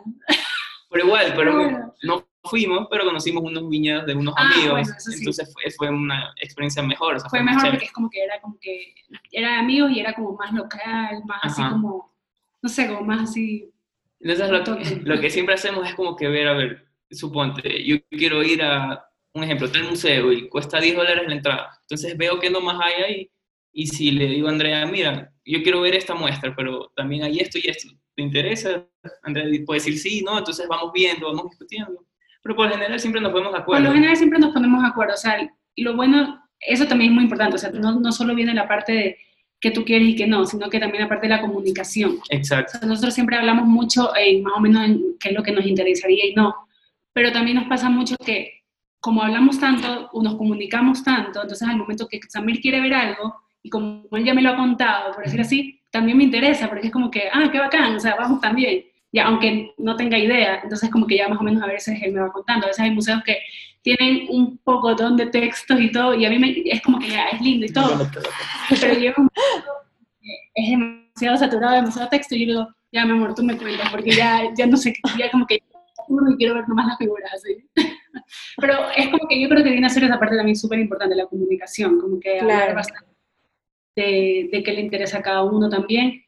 [0.90, 1.94] Pero igual, pero Bueno.
[2.02, 5.18] no fuimos, pero conocimos unos viñedos de unos Ah, amigos, bueno, eso sí.
[5.18, 7.14] entonces fue, fue una experiencia mejor.
[7.16, 8.94] o sea, Fue más mejor porque es como que era como que
[9.30, 11.70] era de amigos y era como más local, más así Ajá.
[11.72, 12.12] como,
[12.62, 13.70] no sé, como más así.
[14.18, 17.96] Entonces lo, que- lo que siempre hacemos es como que ver, a ver, suponte, yo
[18.10, 21.78] quiero ir a, un ejemplo, tal museo y cuesta 10 dólares la entrada.
[21.82, 23.30] Entonces veo qué nomás hay ahí
[23.72, 27.38] y si le digo a Andrea, mira, yo quiero ver esta muestra, pero también hay
[27.38, 28.86] esto y esto, ¿te interesa?
[29.22, 30.38] Andrea puede decir sí, ¿no?
[30.38, 32.04] Entonces vamos viendo, vamos discutiendo.
[32.42, 33.84] Pero por lo general siempre nos ponemos de Por acuerdo.
[33.84, 37.24] lo general siempre nos ponemos de acuerdo, o sea, lo bueno, eso también es muy
[37.24, 39.18] importante, o sea, no, no solo viene la parte de
[39.60, 42.12] que tú quieres y que no, sino que también la parte de la comunicación.
[42.12, 42.78] O Exacto.
[42.78, 45.66] sea, nosotros siempre hablamos mucho en más o menos en qué es lo que nos
[45.66, 46.54] interesaría y no,
[47.12, 48.60] pero también nos pasa mucho que
[49.00, 53.34] como hablamos tanto, o nos comunicamos tanto, entonces al momento que Samir quiere ver algo,
[53.62, 56.86] y como él ya me lo ha contado, por decir así, también me interesa, porque
[56.86, 60.60] es como que, ah, qué bacán, o sea, vamos también, ya aunque no tenga idea,
[60.62, 62.84] entonces como que ya más o menos a veces él me va contando, a veces
[62.84, 63.38] hay museos que
[63.82, 67.28] tienen un pocotón de textos y todo, y a mí me, es como que ya
[67.28, 68.08] es lindo y todo,
[68.80, 69.28] pero llega un
[70.54, 74.10] es demasiado saturado, demasiado texto, y yo digo, ya, mi amor, tú me cuentas, porque
[74.10, 75.60] ya, ya no sé, ya como que
[76.30, 77.64] y quiero ver nomás las figuras así.
[78.56, 81.14] Pero es como que yo creo que viene a ser esa parte también súper importante,
[81.14, 83.09] la comunicación, como que hablar bastante
[83.96, 86.22] de, de qué le interesa a cada uno también.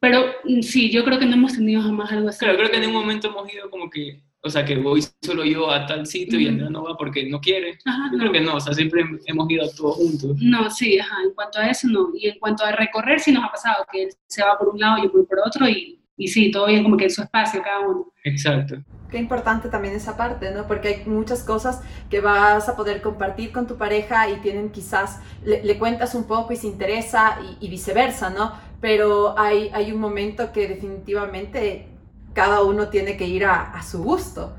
[0.00, 2.40] Pero mm, sí, yo creo que no hemos tenido jamás algo así.
[2.40, 5.44] Claro, creo que en un momento hemos ido como que, o sea, que voy solo
[5.44, 6.52] yo a tal sitio y Ujú.
[6.52, 7.78] Andrea no va porque no quiere.
[7.84, 8.18] Ajá, Yo no.
[8.18, 10.36] creo que no, o sea, siempre hemos ido todos juntos.
[10.40, 12.08] No, sí, ajá, en cuanto a eso no.
[12.14, 14.80] Y en cuanto a recorrer, sí nos ha pasado que él se va por un
[14.80, 17.22] lado y yo voy por otro y, y sí, todo bien como que en su
[17.22, 18.12] espacio cada uno.
[18.24, 18.76] Exacto.
[19.12, 20.66] Qué importante también esa parte, ¿no?
[20.66, 25.18] Porque hay muchas cosas que vas a poder compartir con tu pareja y tienen quizás,
[25.44, 28.52] le, cuentas un poco y se interesa y, viceversa, ¿no?
[28.80, 31.88] Pero hay, hay un momento que definitivamente
[32.32, 34.56] cada uno tiene que ir a, a su gusto.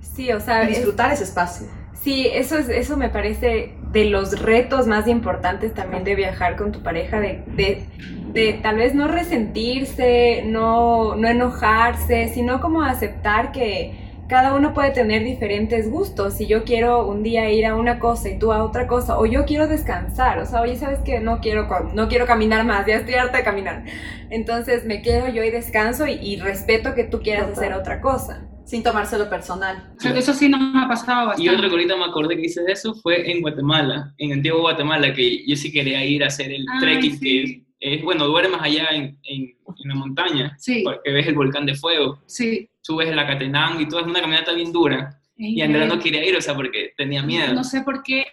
[0.00, 0.60] Sí, o sea...
[0.66, 1.66] disfrutar ese espacio.
[2.02, 6.70] Sí, eso, es, eso me parece de los retos más importantes también de viajar con
[6.70, 7.84] tu pareja, de, de,
[8.32, 14.90] de tal vez no resentirse, no, no enojarse, sino como aceptar que cada uno puede
[14.90, 16.34] tener diferentes gustos.
[16.34, 19.26] Si yo quiero un día ir a una cosa y tú a otra cosa, o
[19.26, 22.96] yo quiero descansar, o sea, oye, sabes que no quiero, no quiero caminar más, ya
[22.96, 23.84] estoy harta de caminar.
[24.30, 28.82] Entonces me quedo yo y descanso y, respeto que tú quieras hacer otra cosa sin
[28.82, 29.94] tomárselo personal.
[30.02, 31.50] eso sí no me ha pasado bastante.
[31.50, 34.60] Y otro que ahorita me acordé que hice de eso fue en Guatemala, en Antiguo
[34.60, 38.88] Guatemala, que yo sí quería ir a hacer el trekking, que es, bueno, duermes allá
[38.90, 40.82] en, en, la montaña, sí.
[40.82, 42.68] porque ves el volcán de fuego, sí.
[42.80, 45.20] subes la Catenango y todo, es una caminata bien dura.
[45.36, 47.54] Y Andrea no quería ir, o sea, porque tenía miedo.
[47.54, 48.24] No sé por qué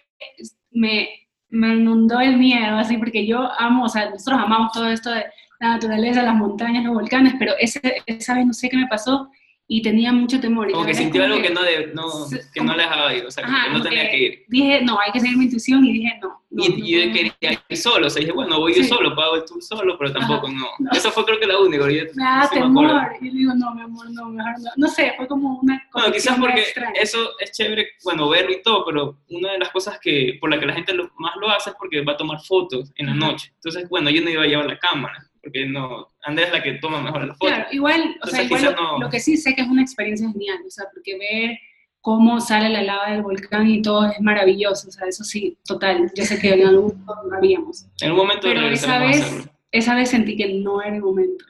[0.72, 1.08] me,
[1.50, 5.26] me inundó el miedo, así, porque yo amo, o sea, nosotros amamos todo esto de
[5.60, 9.30] la naturaleza, las montañas, los volcanes, pero ese, esa vez no sé qué me pasó,
[9.66, 10.70] y tenía mucho temor.
[10.70, 13.44] Como que sintió algo que, no, de, no, que no les había ido, o sea,
[13.44, 14.44] que no tenía que ir.
[14.48, 16.40] Dije, no, hay que seguir mi intuición y dije, no.
[16.50, 19.62] y, yo quería ir solo, o sea, dije, bueno, voy yo solo, pago el tour
[19.62, 20.66] solo, pero tampoco, no.
[20.92, 21.86] Eso fue creo que la única.
[21.86, 24.70] me da temor, y digo, no, mi amor, no, mejor no.
[24.76, 26.64] No sé, fue como una Bueno, quizás porque
[27.00, 30.60] eso es chévere, bueno, verlo y todo, pero una de las cosas que, por la
[30.60, 33.52] que la gente más lo hace es porque va a tomar fotos en la noche.
[33.54, 36.72] Entonces, bueno, yo no iba a llevar la cámara porque no, Andrea es la que
[36.74, 37.46] toma mejor la foto.
[37.46, 40.70] Claro, igual, o sea, igual lo, que sí sé que es una experiencia genial, o
[40.70, 41.58] sea, porque ver
[42.00, 46.10] cómo sale la lava del volcán y todo es maravilloso, o sea, eso sí, total,
[46.14, 47.86] yo sé que en algún momento lo haríamos.
[48.00, 51.44] En un momento Pero esa vez, esa vez sentí que no era el momento.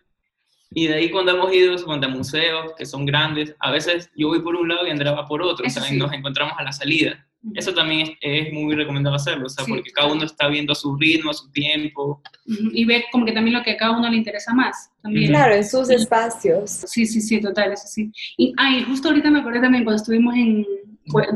[0.71, 4.41] Y de ahí cuando hemos ido a museos que son grandes, a veces yo voy
[4.41, 6.73] por un lado y Andrea va por otro, o sea, y nos encontramos a la
[6.73, 7.25] salida.
[7.55, 10.97] Eso también es, muy recomendable hacerlo, o sea, porque cada uno está viendo a su
[10.97, 12.23] ritmo, a su tiempo.
[12.47, 14.91] Y ve como que también lo que a cada uno le interesa más.
[15.03, 15.29] También.
[15.29, 16.71] Claro, en sus espacios.
[16.71, 18.11] Sí, sí, sí, total, eso sí.
[18.37, 20.67] Y, ah, justo ahorita me acordé también cuando estuvimos en,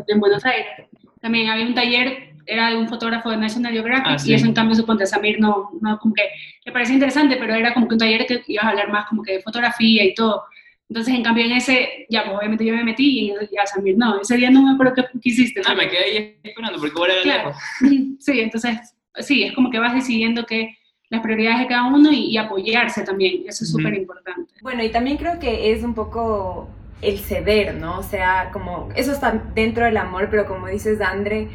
[0.07, 0.89] en Buenos Aires,
[1.21, 4.55] también había un taller, era de un fotógrafo de National Geographic, ah, y eso en
[4.55, 6.23] cambio suponte a Samir no, no, como que
[6.65, 9.23] le parecía interesante, pero era como que un taller que ibas a hablar más como
[9.23, 10.45] que de fotografía y todo.
[10.89, 14.21] Entonces, en cambio, en ese, ya, pues obviamente yo me metí y ya Samir, no,
[14.21, 15.61] ese día no me acuerdo qué, hiciste.
[15.67, 17.53] Ah, me quedé ahí esperando porque ahora era claro.
[18.21, 20.79] Sí, entonces, sí, es como que vas decidiendo que
[21.11, 24.53] las prioridades de cada uno y, apoyarse también, eso es súper importante.
[24.63, 26.69] Bueno, y también creo que es un poco
[27.01, 27.99] el ceder, ¿no?
[27.99, 31.49] O sea, como, eso está dentro del amor, pero como dices, Andre,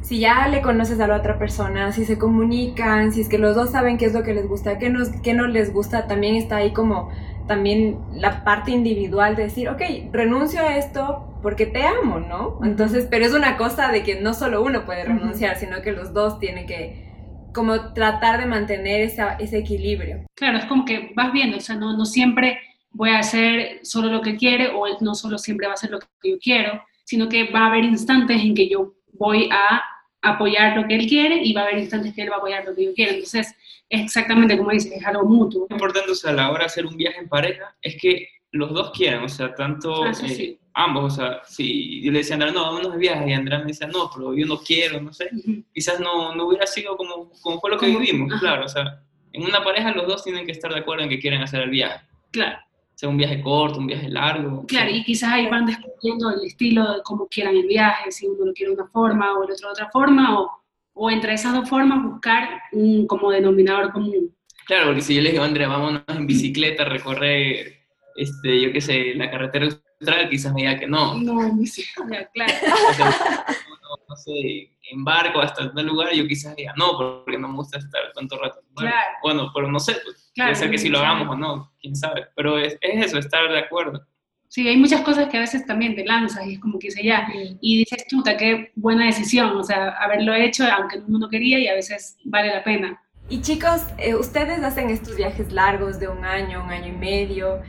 [0.00, 3.54] si ya le conoces a la otra persona, si se comunican, si es que los
[3.54, 6.36] dos saben qué es lo que les gusta, qué, nos, qué no les gusta, también
[6.36, 7.10] está ahí como
[7.46, 12.58] también la parte individual de decir, ok, renuncio a esto porque te amo, ¿no?
[12.64, 16.14] Entonces, pero es una cosa de que no solo uno puede renunciar, sino que los
[16.14, 17.04] dos tienen que
[17.52, 20.24] como tratar de mantener esa, ese equilibrio.
[20.34, 22.58] Claro, es como que vas viendo, o sea, no, no siempre
[22.90, 26.00] voy a hacer solo lo que quiere o no solo siempre va a ser lo
[26.00, 29.82] que yo quiero, sino que va a haber instantes en que yo voy a
[30.22, 32.64] apoyar lo que él quiere y va a haber instantes que él va a apoyar
[32.64, 33.12] lo que yo quiero.
[33.12, 33.56] Entonces, es
[34.02, 35.66] exactamente como dices, es algo mutuo.
[35.68, 38.28] Lo importante, o sea, a la hora de hacer un viaje en pareja, es que
[38.52, 42.34] los dos quieran, o sea, tanto ah, eh, ambos, o sea, si yo le decía
[42.34, 45.00] a Andrea, no, vámonos de viaje, y Andrea me decía, no, pero yo no quiero,
[45.00, 45.30] no sé,
[45.72, 49.02] quizás no, no hubiera sido como, como fue lo que vivimos, claro, o sea,
[49.32, 51.70] en una pareja los dos tienen que estar de acuerdo en que quieren hacer el
[51.70, 52.06] viaje.
[52.30, 52.58] Claro
[52.94, 54.64] sea un viaje corto, un viaje largo.
[54.66, 58.46] Claro, y quizás ahí van descubriendo el estilo de cómo quieran el viaje, si uno
[58.46, 60.50] lo quiere de una forma o el otro de otra forma, o,
[60.94, 64.34] o entre esas dos formas buscar un como denominador común.
[64.66, 67.84] Claro, porque si yo le digo, Andrea, vámonos en bicicleta a recorrer,
[68.16, 71.18] este, yo qué sé, la carretera austral, quizás me diga que no.
[71.18, 72.52] No, en bicicleta, claro.
[74.08, 77.78] no, sé, en barco hasta tal lugar, yo quizás diga no, porque no me gusta
[77.78, 78.60] estar tanto rato.
[78.74, 78.96] Claro.
[79.22, 82.28] Bueno, pero no sé, pues, puede ser que si lo hagamos o no, quién sabe.
[82.34, 84.06] Pero es, es eso, estar de acuerdo.
[84.48, 87.02] Sí, hay muchas cosas que a veces también te lanzas y es como que dice
[87.02, 87.26] ya,
[87.60, 91.66] y dices, chuta, qué buena decisión, o sea, haberlo hecho aunque uno no quería y
[91.66, 93.00] a veces vale la pena.
[93.28, 97.62] Y chicos, eh, ustedes hacen estos viajes largos de un año, un año y medio,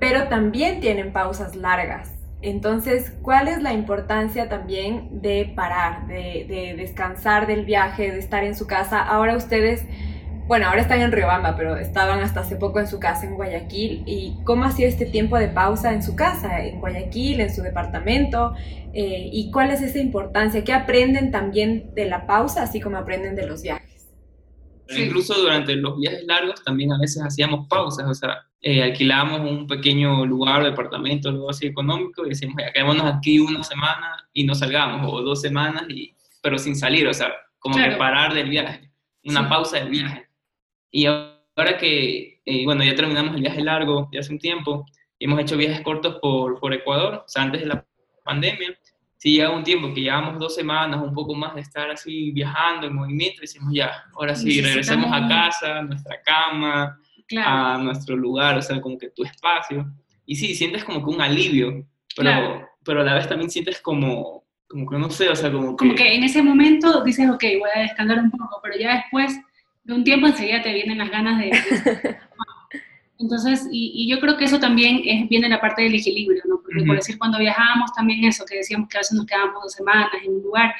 [0.00, 2.14] pero también tienen pausas largas.
[2.40, 8.42] Entonces, ¿cuál es la importancia también de parar, de, de descansar del viaje, de estar
[8.42, 9.00] en su casa?
[9.00, 9.86] Ahora ustedes
[10.46, 14.02] bueno, ahora están en Riobamba, pero estaban hasta hace poco en su casa en Guayaquil.
[14.06, 17.62] ¿Y cómo ha sido este tiempo de pausa en su casa, en Guayaquil, en su
[17.62, 18.54] departamento?
[18.92, 20.64] Eh, ¿Y cuál es esa importancia?
[20.64, 23.92] ¿Qué aprenden también de la pausa, así como aprenden de los viajes?
[24.88, 29.66] Incluso durante los viajes largos también a veces hacíamos pausas, o sea, eh, alquilábamos un
[29.66, 34.54] pequeño lugar, departamento, algo así económico, y decíamos, ya quedémonos aquí una semana y no
[34.54, 38.90] salgamos, o dos semanas, y, pero sin salir, o sea, como que parar del viaje,
[39.24, 40.31] una pausa del viaje.
[40.92, 44.86] Y ahora que, eh, bueno, ya terminamos el viaje largo de hace un tiempo,
[45.18, 47.84] hemos hecho viajes cortos por, por Ecuador, o sea, antes de la
[48.24, 48.78] pandemia,
[49.16, 52.86] sí llega un tiempo que llevamos dos semanas, un poco más de estar así viajando
[52.86, 56.98] en movimiento, decimos ya, ahora sí, regresemos a casa, a nuestra cama,
[57.36, 59.86] a nuestro lugar, o sea, como que tu espacio.
[60.26, 64.44] Y sí, sientes como que un alivio, pero, pero a la vez también sientes como,
[64.68, 65.86] como que no sé, o sea, como que...
[65.86, 69.40] Como que en ese momento dices, ok, voy a descansar un poco, pero ya después
[69.84, 71.50] de un tiempo enseguida te vienen las ganas de...
[73.18, 76.60] Entonces, y, yo creo que eso también es, viene la parte del equilibrio, ¿no?
[76.60, 79.72] Porque por decir, cuando viajábamos también eso, que decíamos que a veces nos quedábamos dos
[79.72, 80.74] semanas en un lugar,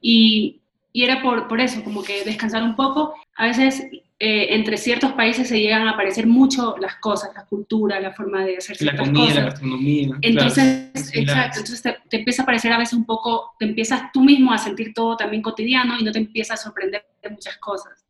[0.00, 0.60] y,
[0.92, 3.14] y era por, por, eso, como que descansar un poco.
[3.36, 3.86] A veces
[4.18, 8.44] eh, entre ciertos países se llegan a aparecer mucho las cosas, la cultura, la forma
[8.44, 9.36] de hacer ciertas la comida, cosas.
[9.36, 10.08] La gastronomía.
[10.20, 14.22] Entonces, exacto, entonces te, te, empieza a parecer a veces un poco, te empiezas tú
[14.22, 18.04] mismo a sentir todo también cotidiano y no te empieza a sorprender de muchas cosas.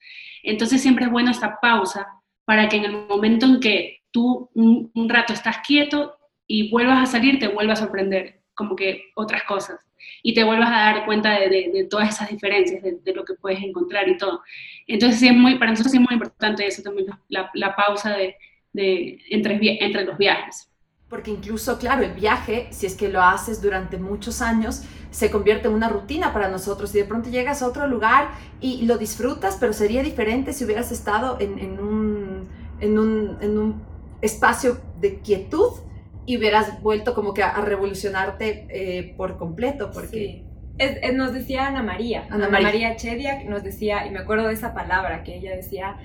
[0.44, 2.06] Entonces siempre es bueno esta pausa
[2.44, 7.12] para que en el momento en que tú un, rato estás quieto y vuelvas a
[7.12, 9.80] salir, te vuelva a sorprender, como que otras cosas,
[10.22, 14.08] y te vuelvas a dar cuenta de, todas esas diferencias, de, lo que puedes encontrar
[14.08, 14.42] y todo.
[14.86, 18.36] Entonces, es muy, para nosotros es muy importante eso también, la, la pausa de,
[19.30, 20.70] entre, entre los viajes.
[21.14, 25.68] Porque incluso, claro, el viaje, si es que lo haces durante muchos años, se convierte
[25.68, 29.56] en una rutina para nosotros y de pronto llegas a otro lugar y lo disfrutas,
[29.60, 32.48] pero sería diferente si hubieras estado en, en, un,
[32.80, 33.82] en, un, en un,
[34.22, 35.70] espacio de quietud
[36.26, 40.42] y hubieras vuelto como que a, revolucionarte eh, por completo, porque...
[41.14, 42.96] nos decía Ana María, Ana, María.
[42.96, 45.96] Chediak nos decía, y me acuerdo de esa palabra que ella decía,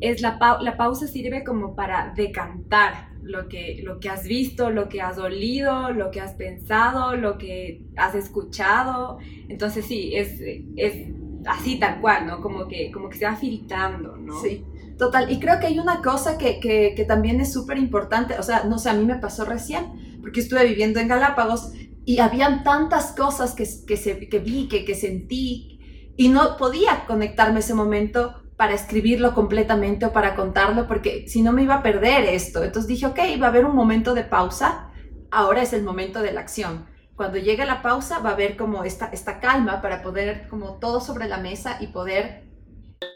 [0.00, 4.88] es la, la pausa sirve como para decantar lo que, lo que has visto, lo
[4.88, 9.18] que has olido, lo que has pensado, lo que has escuchado.
[9.48, 10.40] Entonces sí, es,
[10.76, 11.08] es
[11.46, 12.40] así tal cual, ¿no?
[12.40, 14.40] Como que, como que se va filtrando, ¿no?
[14.40, 14.64] Sí.
[14.98, 18.42] Total, y creo que hay una cosa que, que, que también es súper importante, o
[18.42, 21.72] sea, no sé, a mí me pasó recién, porque estuve viviendo en Galápagos
[22.06, 25.78] y habían tantas cosas que, que, se, que vi, que, que sentí,
[26.16, 31.52] y no podía conectarme ese momento para escribirlo completamente o para contarlo, porque si no
[31.52, 32.64] me iba a perder esto.
[32.64, 34.90] Entonces dije, ok, va a haber un momento de pausa,
[35.30, 36.86] ahora es el momento de la acción.
[37.16, 41.00] Cuando llegue la pausa va a haber como esta, esta calma para poder como todo
[41.00, 42.44] sobre la mesa y poder...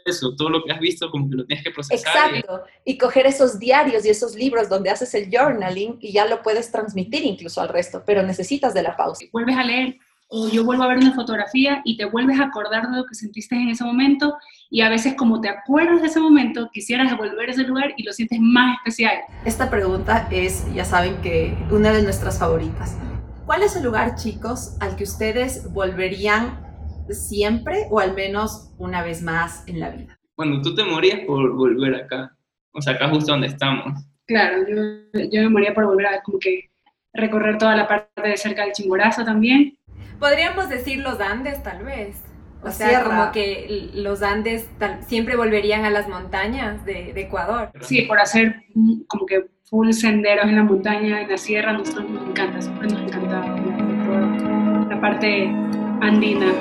[0.05, 2.35] Eso, todo lo que has visto como que lo tienes que procesar.
[2.35, 6.27] Exacto, y, y coger esos diarios y esos libros donde haces el journaling y ya
[6.27, 9.25] lo puedes transmitir incluso al resto, pero necesitas de la pausa.
[9.31, 9.97] Vuelves a leer
[10.33, 13.15] o yo vuelvo a ver una fotografía y te vuelves a acordar de lo que
[13.15, 14.37] sentiste en ese momento
[14.69, 18.03] y a veces como te acuerdas de ese momento, quisieras volver a ese lugar y
[18.03, 19.15] lo sientes más especial.
[19.43, 22.97] Esta pregunta es, ya saben que una de nuestras favoritas.
[23.45, 26.65] ¿Cuál es el lugar, chicos, al que ustedes volverían
[27.09, 30.17] siempre o al menos una vez más en la vida?
[30.37, 32.37] Bueno, tú te morías por volver acá,
[32.71, 34.01] o sea, acá justo donde estamos.
[34.27, 36.71] Claro, yo, yo me moría por volver a como que
[37.13, 39.77] recorrer toda la parte de cerca del Chimborazo también
[40.21, 42.15] Podríamos decir los Andes, tal vez.
[42.61, 44.67] O sea, como que los Andes
[45.07, 47.71] siempre volverían a las montañas de, Ecuador.
[47.81, 48.63] Sí, por hacer
[49.07, 53.01] como que full senderos en la montaña, en la sierra, nosotros nos encanta, siempre nos
[53.01, 55.47] encanta la, la parte
[56.01, 56.53] andina.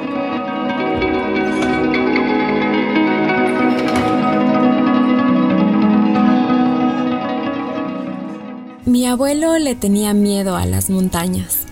[8.86, 11.69] Mi abuelo le tenía miedo a las montañas.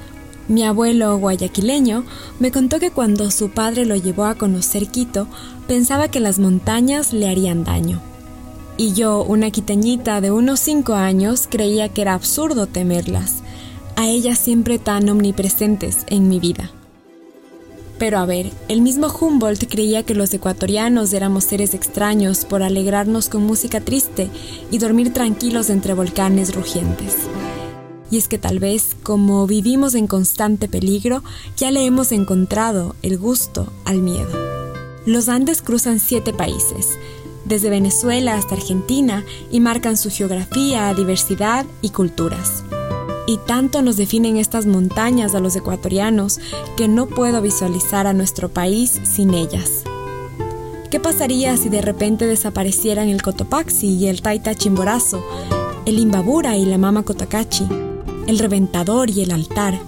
[0.49, 2.05] Mi abuelo guayaquileño
[2.41, 5.29] me contó que cuando su padre lo llevó a conocer Quito,
[5.67, 8.01] pensaba que las montañas le harían daño.
[8.79, 13.43] Y yo, una quiteñita de unos cinco años, creía que era absurdo temerlas,
[13.97, 16.71] a ellas siempre tan omnipresentes en mi vida.
[17.99, 23.29] Pero a ver, el mismo Humboldt creía que los ecuatorianos éramos seres extraños por alegrarnos
[23.29, 24.31] con música triste
[24.71, 27.17] y dormir tranquilos entre volcanes rugientes.
[28.11, 31.23] Y es que tal vez, como vivimos en constante peligro,
[31.57, 34.31] ya le hemos encontrado el gusto al miedo.
[35.05, 36.99] Los Andes cruzan siete países,
[37.45, 42.65] desde Venezuela hasta Argentina, y marcan su geografía, diversidad y culturas.
[43.27, 46.41] Y tanto nos definen estas montañas a los ecuatorianos
[46.77, 49.83] que no puedo visualizar a nuestro país sin ellas.
[50.91, 55.23] ¿Qué pasaría si de repente desaparecieran el Cotopaxi y el Taita Chimborazo,
[55.85, 57.88] el Imbabura y la Mama Cotacachi?
[58.29, 59.81] El reventador y el altar,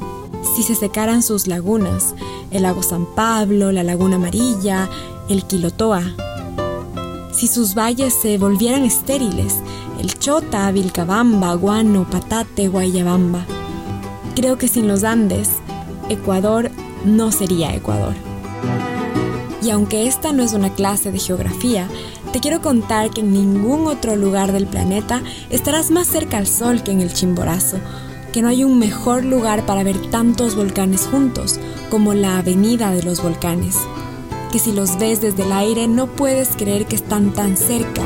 [0.57, 2.14] si se secaran sus lagunas,
[2.51, 4.88] el lago San Pablo, la laguna amarilla,
[5.28, 6.03] el Quilotoa.
[7.32, 9.57] Si sus valles se volvieran estériles,
[10.01, 13.45] el Chota, Vilcabamba, Guano, Patate, Guayabamba.
[14.34, 15.51] Creo que sin los Andes,
[16.09, 16.70] Ecuador
[17.05, 18.14] no sería Ecuador.
[19.62, 21.86] Y aunque esta no es una clase de geografía,
[22.32, 25.20] te quiero contar que en ningún otro lugar del planeta
[25.51, 27.76] estarás más cerca al Sol que en el Chimborazo,
[28.33, 31.59] que no hay un mejor lugar para ver tantos volcanes juntos
[31.91, 33.76] como la Avenida de los Volcanes,
[34.53, 38.03] que si los ves desde el aire no puedes creer que están tan cerca,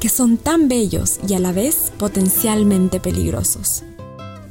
[0.00, 3.84] que son tan bellos y a la vez potencialmente peligrosos.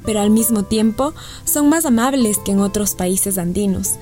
[0.06, 1.14] Pero al mismo tiempo
[1.44, 3.96] son más amables que en otros países andinos,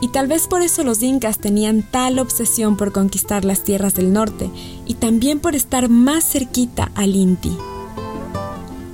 [0.00, 4.12] y tal vez por eso los incas tenían tal obsesión por conquistar las tierras del
[4.12, 4.50] norte
[4.86, 7.54] y también por estar más cerquita al Inti.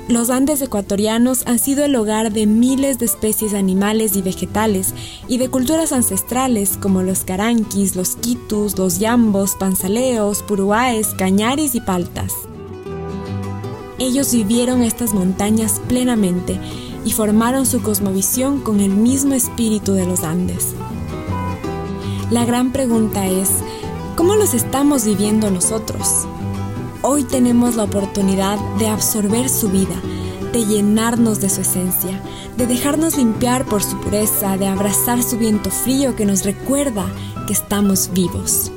[0.08, 4.94] Los Andes ecuatorianos han sido el hogar de miles de especies animales y vegetales
[5.26, 11.80] y de culturas ancestrales como los caranquis, los quitus, los yambos, panzaleos, puruáes, cañaris y
[11.80, 12.32] paltas.
[13.98, 16.60] Ellos vivieron estas montañas plenamente
[17.04, 20.74] y formaron su cosmovisión con el mismo espíritu de los Andes.
[22.30, 23.50] La gran pregunta es,
[24.14, 26.28] ¿cómo los estamos viviendo nosotros?
[27.08, 29.94] Hoy tenemos la oportunidad de absorber su vida,
[30.52, 32.20] de llenarnos de su esencia,
[32.56, 37.06] de dejarnos limpiar por su pureza, de abrazar su viento frío que nos recuerda
[37.46, 38.72] que estamos vivos.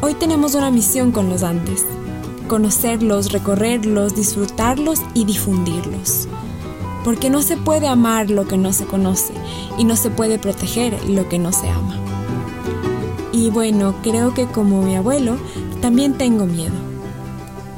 [0.00, 1.84] Hoy tenemos una misión con los Andes,
[2.48, 6.28] conocerlos, recorrerlos, disfrutarlos y difundirlos.
[7.04, 9.34] Porque no se puede amar lo que no se conoce
[9.76, 11.98] y no se puede proteger lo que no se ama.
[13.34, 15.36] Y bueno, creo que como mi abuelo,
[15.84, 16.72] también tengo miedo.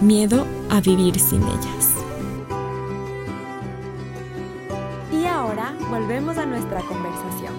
[0.01, 1.93] Miedo a vivir sin ellas.
[5.13, 7.53] Y ahora volvemos a nuestra conversación.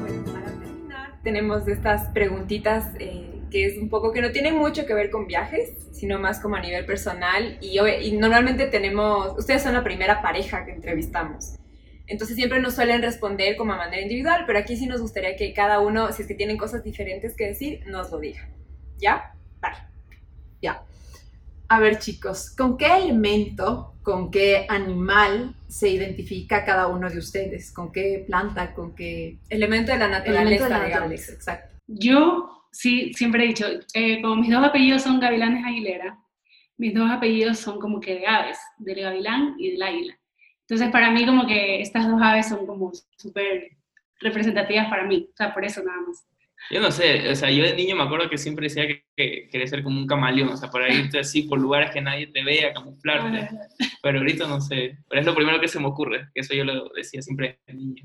[0.00, 4.86] Bueno, para terminar, tenemos estas preguntitas eh, que es un poco que no tienen mucho
[4.86, 7.58] que ver con viajes, sino más como a nivel personal.
[7.60, 11.56] Y, y normalmente tenemos, ustedes son la primera pareja que entrevistamos.
[12.06, 15.52] Entonces siempre nos suelen responder como a manera individual, pero aquí sí nos gustaría que
[15.52, 18.48] cada uno, si es que tienen cosas diferentes que decir, nos lo diga.
[19.00, 19.32] ¿Ya?
[19.60, 19.76] Vale.
[20.60, 20.82] Ya.
[21.68, 27.72] A ver chicos, ¿con qué elemento, con qué animal se identifica cada uno de ustedes?
[27.72, 30.42] ¿Con qué planta, con qué elemento de la naturaleza?
[30.42, 31.76] Elemento de la naturaleza, exacto.
[31.86, 36.18] Yo sí, siempre he dicho, eh, como mis dos apellidos son Gavilanes Aguilera,
[36.80, 40.18] mis dos apellidos son como que de aves, del gavilán y del águila.
[40.62, 43.72] Entonces, para mí, como que estas dos aves son como súper
[44.20, 46.24] representativas para mí, o sea, por eso nada más.
[46.70, 49.66] Yo no sé, o sea, yo de niño me acuerdo que siempre decía que, quería
[49.66, 52.44] ser como un camaleón, o sea, por ahí irte así por lugares que nadie te
[52.44, 53.48] vea, camuflarte.
[54.02, 56.64] Pero ahorita no sé, pero es lo primero que se me ocurre, que eso yo
[56.64, 58.04] lo decía siempre de niño.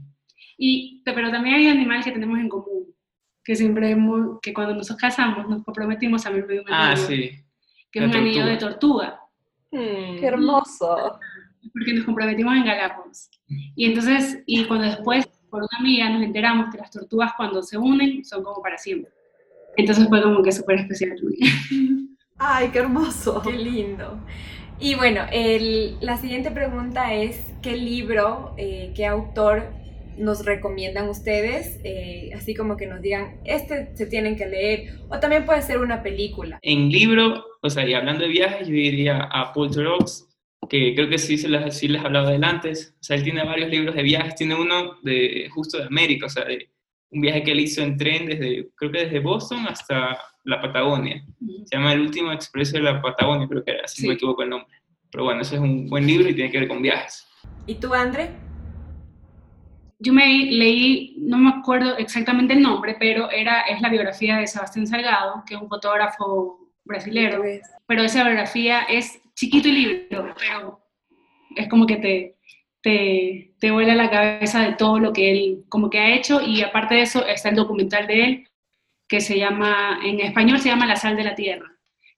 [0.57, 2.93] Y, pero también hay animales que tenemos en común,
[3.43, 6.93] que siempre hemos, que cuando nos casamos nos comprometimos a vivir un anillo.
[6.93, 7.31] Ah, sí.
[7.91, 9.19] Que es un anillo de tortuga.
[9.71, 11.19] Mm, ¡Qué hermoso!
[11.73, 13.29] porque nos comprometimos en Galápagos.
[13.75, 17.77] Y entonces, y cuando después, por una amiga, nos enteramos que las tortugas cuando se
[17.77, 19.09] unen son como para siempre.
[19.77, 21.15] Entonces fue como que súper especial
[22.37, 23.41] ¡Ay, qué hermoso!
[23.41, 24.19] ¡Qué lindo!
[24.81, 29.71] Y bueno, el, la siguiente pregunta es, ¿qué libro, eh, qué autor
[30.17, 31.79] nos recomiendan ustedes?
[31.85, 35.77] Eh, así como que nos digan, este se tienen que leer, o también puede ser
[35.77, 36.59] una película.
[36.63, 40.27] En libro, o sea, y hablando de viajes, yo diría a Paul Theroux,
[40.67, 42.95] que creo que sí, se les, sí les hablado de antes.
[42.99, 46.29] O sea, él tiene varios libros de viajes, tiene uno de justo de América, o
[46.29, 46.69] sea, de
[47.11, 51.23] un viaje que él hizo en tren desde, creo que desde Boston hasta la Patagonia.
[51.65, 54.43] Se llama El último expreso de la Patagonia, creo que era, si no me equivoco
[54.43, 54.75] el nombre.
[55.11, 57.27] Pero bueno, ese es un buen libro y tiene que ver con viajes.
[57.65, 58.31] ¿Y tú, André?
[59.99, 64.47] Yo me leí, no me acuerdo exactamente el nombre, pero era, es la biografía de
[64.47, 67.41] Sebastián Salgado, que es un fotógrafo brasilero.
[67.87, 70.79] Pero esa biografía es chiquito y libro, pero
[71.55, 72.35] es como que te,
[72.81, 76.61] te, te vuela la cabeza de todo lo que él como que ha hecho y
[76.61, 78.47] aparte de eso está el documental de él
[79.07, 81.71] que se llama, en español se llama La sal de la tierra.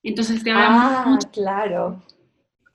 [0.04, 2.04] Entonces te habla ah, claro.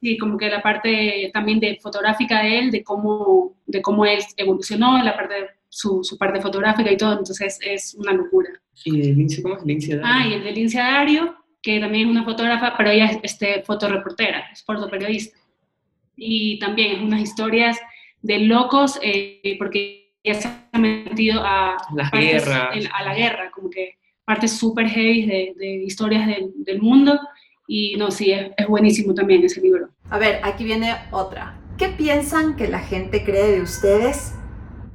[0.01, 4.18] Sí, como que la parte también de fotográfica de él, de cómo, de cómo él
[4.36, 5.34] evolucionó, la parte
[5.68, 8.51] su, su, parte fotográfica y todo, entonces es una locura.
[8.84, 10.07] ¿Y de Lince, cómo es Lince Dario?
[10.07, 13.63] Ah, y el de Lince Dario, que también es una fotógrafa, pero ella es este,
[13.63, 15.39] fotoreportera, es fotoperiodista.
[16.17, 17.81] Y también es unas historias
[18.21, 22.71] de locos, eh, porque ella se ha metido a, la guerra.
[22.93, 27.19] a la guerra, como que partes súper heavy de, de, historias del, del, mundo.
[27.67, 29.89] Y no, sí, es, es buenísimo también ese libro.
[30.11, 31.59] A ver, aquí viene otra.
[31.79, 34.35] ¿Qué piensan que la gente cree de ustedes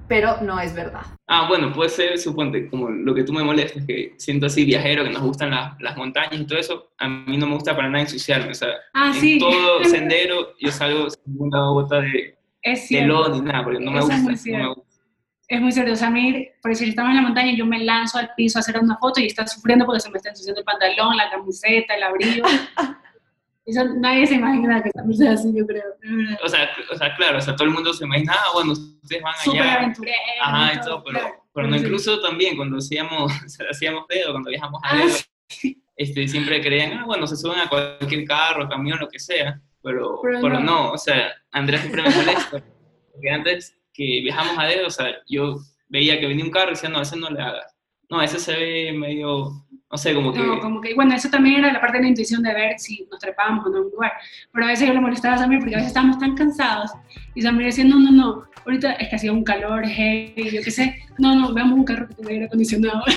[0.08, 1.02] pero no es verdad.
[1.28, 5.04] Ah, bueno, puede ser, suponte, como lo que tú me molestas, que siento así viajero,
[5.04, 8.02] que nos gustan las montañas y todo eso, a mí no me gusta para nada
[8.02, 12.38] ensuciarme, o sea, ah, en todo sendero yo salgo sin una gota de,
[12.90, 14.84] de lodo ni nada, porque no me, gusta, es muy cierto.
[15.50, 17.84] Es muy cierto, o sea, a mí, por decir, estamos en la montaña, yo me
[17.84, 20.60] lanzo al piso a hacer una foto y está sufriendo porque se me está ensuciando
[20.60, 22.48] el pantalón, la camiseta, el abrigo.
[23.68, 25.84] Eso nadie se imagina que también sea así, yo creo.
[26.42, 29.22] O sea, o sea, claro, o sea, todo el mundo se imagina, ah, bueno, ustedes
[29.22, 29.44] van allá.
[29.44, 30.22] Súper aventureros.
[30.42, 31.20] Ajá, y todo, pero,
[31.54, 33.30] pero no, incluso también cuando hacíamos,
[33.70, 35.18] hacíamos dedo, cuando viajamos a ah, dedo,
[35.98, 40.22] este, siempre creían, ah, bueno, se suben a cualquier carro, camión, lo que sea, pero,
[40.22, 40.92] pero, no.
[40.92, 42.64] o sea, Andrea siempre me molesta,
[43.12, 45.58] porque antes que viajamos a dedo, o sea, yo
[45.90, 47.76] veía que venía un carro y decía, no, ese no le hagas.
[48.10, 50.40] No, ese se ve medio no sé, como que...
[50.40, 53.08] No, como que, bueno, eso también era la parte de la intuición de ver si
[53.10, 54.12] nos trepábamos o no en un lugar.
[54.52, 56.92] Pero a veces yo le molestaba a Samir porque a veces estábamos tan cansados
[57.36, 60.72] y Samir decía, no, no, no, ahorita es que hacía un calor, hey, yo qué
[60.72, 63.02] sé, no, no, veamos un carro que tenga aire acondicionado.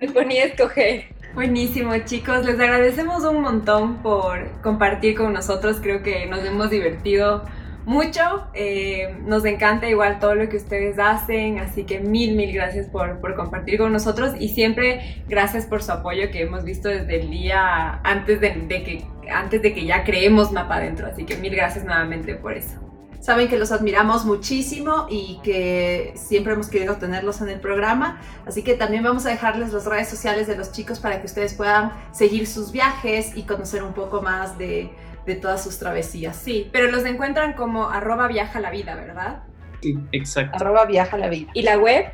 [0.00, 1.14] Me ponía a escoger.
[1.34, 2.46] Buenísimo, chicos.
[2.46, 5.78] Les agradecemos un montón por compartir con nosotros.
[5.80, 7.44] Creo que nos hemos divertido
[7.84, 8.48] mucho.
[8.54, 13.20] Eh, nos encanta igual todo lo que ustedes hacen, así que mil, mil gracias por,
[13.20, 17.30] por, compartir con nosotros y siempre gracias por su apoyo que hemos visto desde el
[17.30, 21.06] día antes de, que, antes de que ya creemos Mapa Adentro.
[21.06, 22.78] Así que mil gracias nuevamente por eso.
[23.20, 28.18] Saben que los admiramos muchísimo y que siempre hemos querido tenerlos en el programa.
[28.46, 31.52] Así que también vamos a dejarles las redes sociales de los chicos para que ustedes
[31.52, 34.90] puedan seguir sus viajes y conocer un poco más de,
[35.26, 36.36] de todas sus travesías.
[36.36, 39.42] Sí, pero los encuentran como arroba viaja la vida, ¿verdad?
[39.82, 40.56] Sí, exacto.
[40.56, 41.50] Arroba viaja la vida.
[41.54, 42.06] ¿Y la web?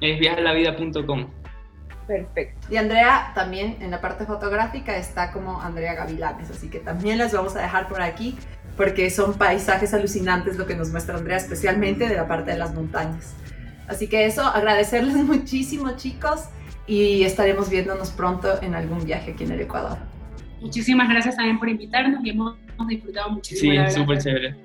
[0.00, 1.26] Es viajalavida.com.
[2.06, 2.66] Perfecto.
[2.70, 7.32] Y Andrea también en la parte fotográfica está como Andrea Gavilanes, así que también las
[7.32, 8.36] vamos a dejar por aquí
[8.76, 12.74] porque son paisajes alucinantes lo que nos muestra Andrea, especialmente de la parte de las
[12.74, 13.34] montañas.
[13.86, 16.44] Así que eso, agradecerles muchísimo chicos
[16.86, 19.98] y estaremos viéndonos pronto en algún viaje aquí en el Ecuador.
[20.60, 22.56] Muchísimas gracias también por invitarnos y hemos,
[22.88, 23.88] disfrutado muchísimo.
[23.88, 24.56] Sí, súper chévere.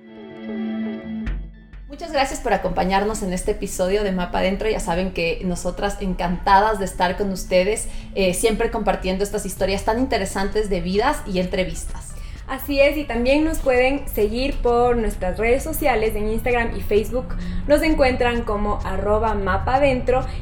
[1.87, 4.69] Muchas gracias por acompañarnos en este episodio de Mapa Adentro.
[4.69, 9.99] Ya saben que nosotras encantadas de estar con ustedes, eh, siempre compartiendo estas historias tan
[9.99, 12.14] interesantes de vidas y entrevistas.
[12.47, 17.35] Así es, y también nos pueden seguir por nuestras redes sociales en Instagram y Facebook.
[17.67, 19.81] Nos encuentran como arroba mapa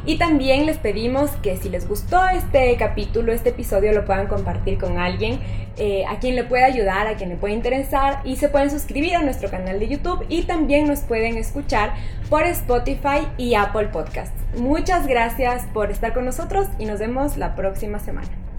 [0.06, 4.78] y también les pedimos que si les gustó este capítulo, este episodio, lo puedan compartir
[4.78, 5.40] con alguien
[5.78, 9.16] eh, a quien le pueda ayudar, a quien le pueda interesar y se pueden suscribir
[9.16, 11.94] a nuestro canal de YouTube y también nos pueden escuchar
[12.30, 14.36] por Spotify y Apple Podcasts.
[14.58, 18.53] Muchas gracias por estar con nosotros y nos vemos la próxima semana.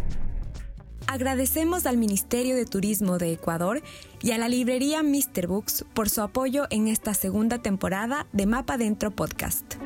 [1.07, 3.83] Agradecemos al Ministerio de Turismo de Ecuador
[4.23, 5.47] y a la librería Mr.
[5.47, 9.77] Books por su apoyo en esta segunda temporada de Mapa Dentro Podcast.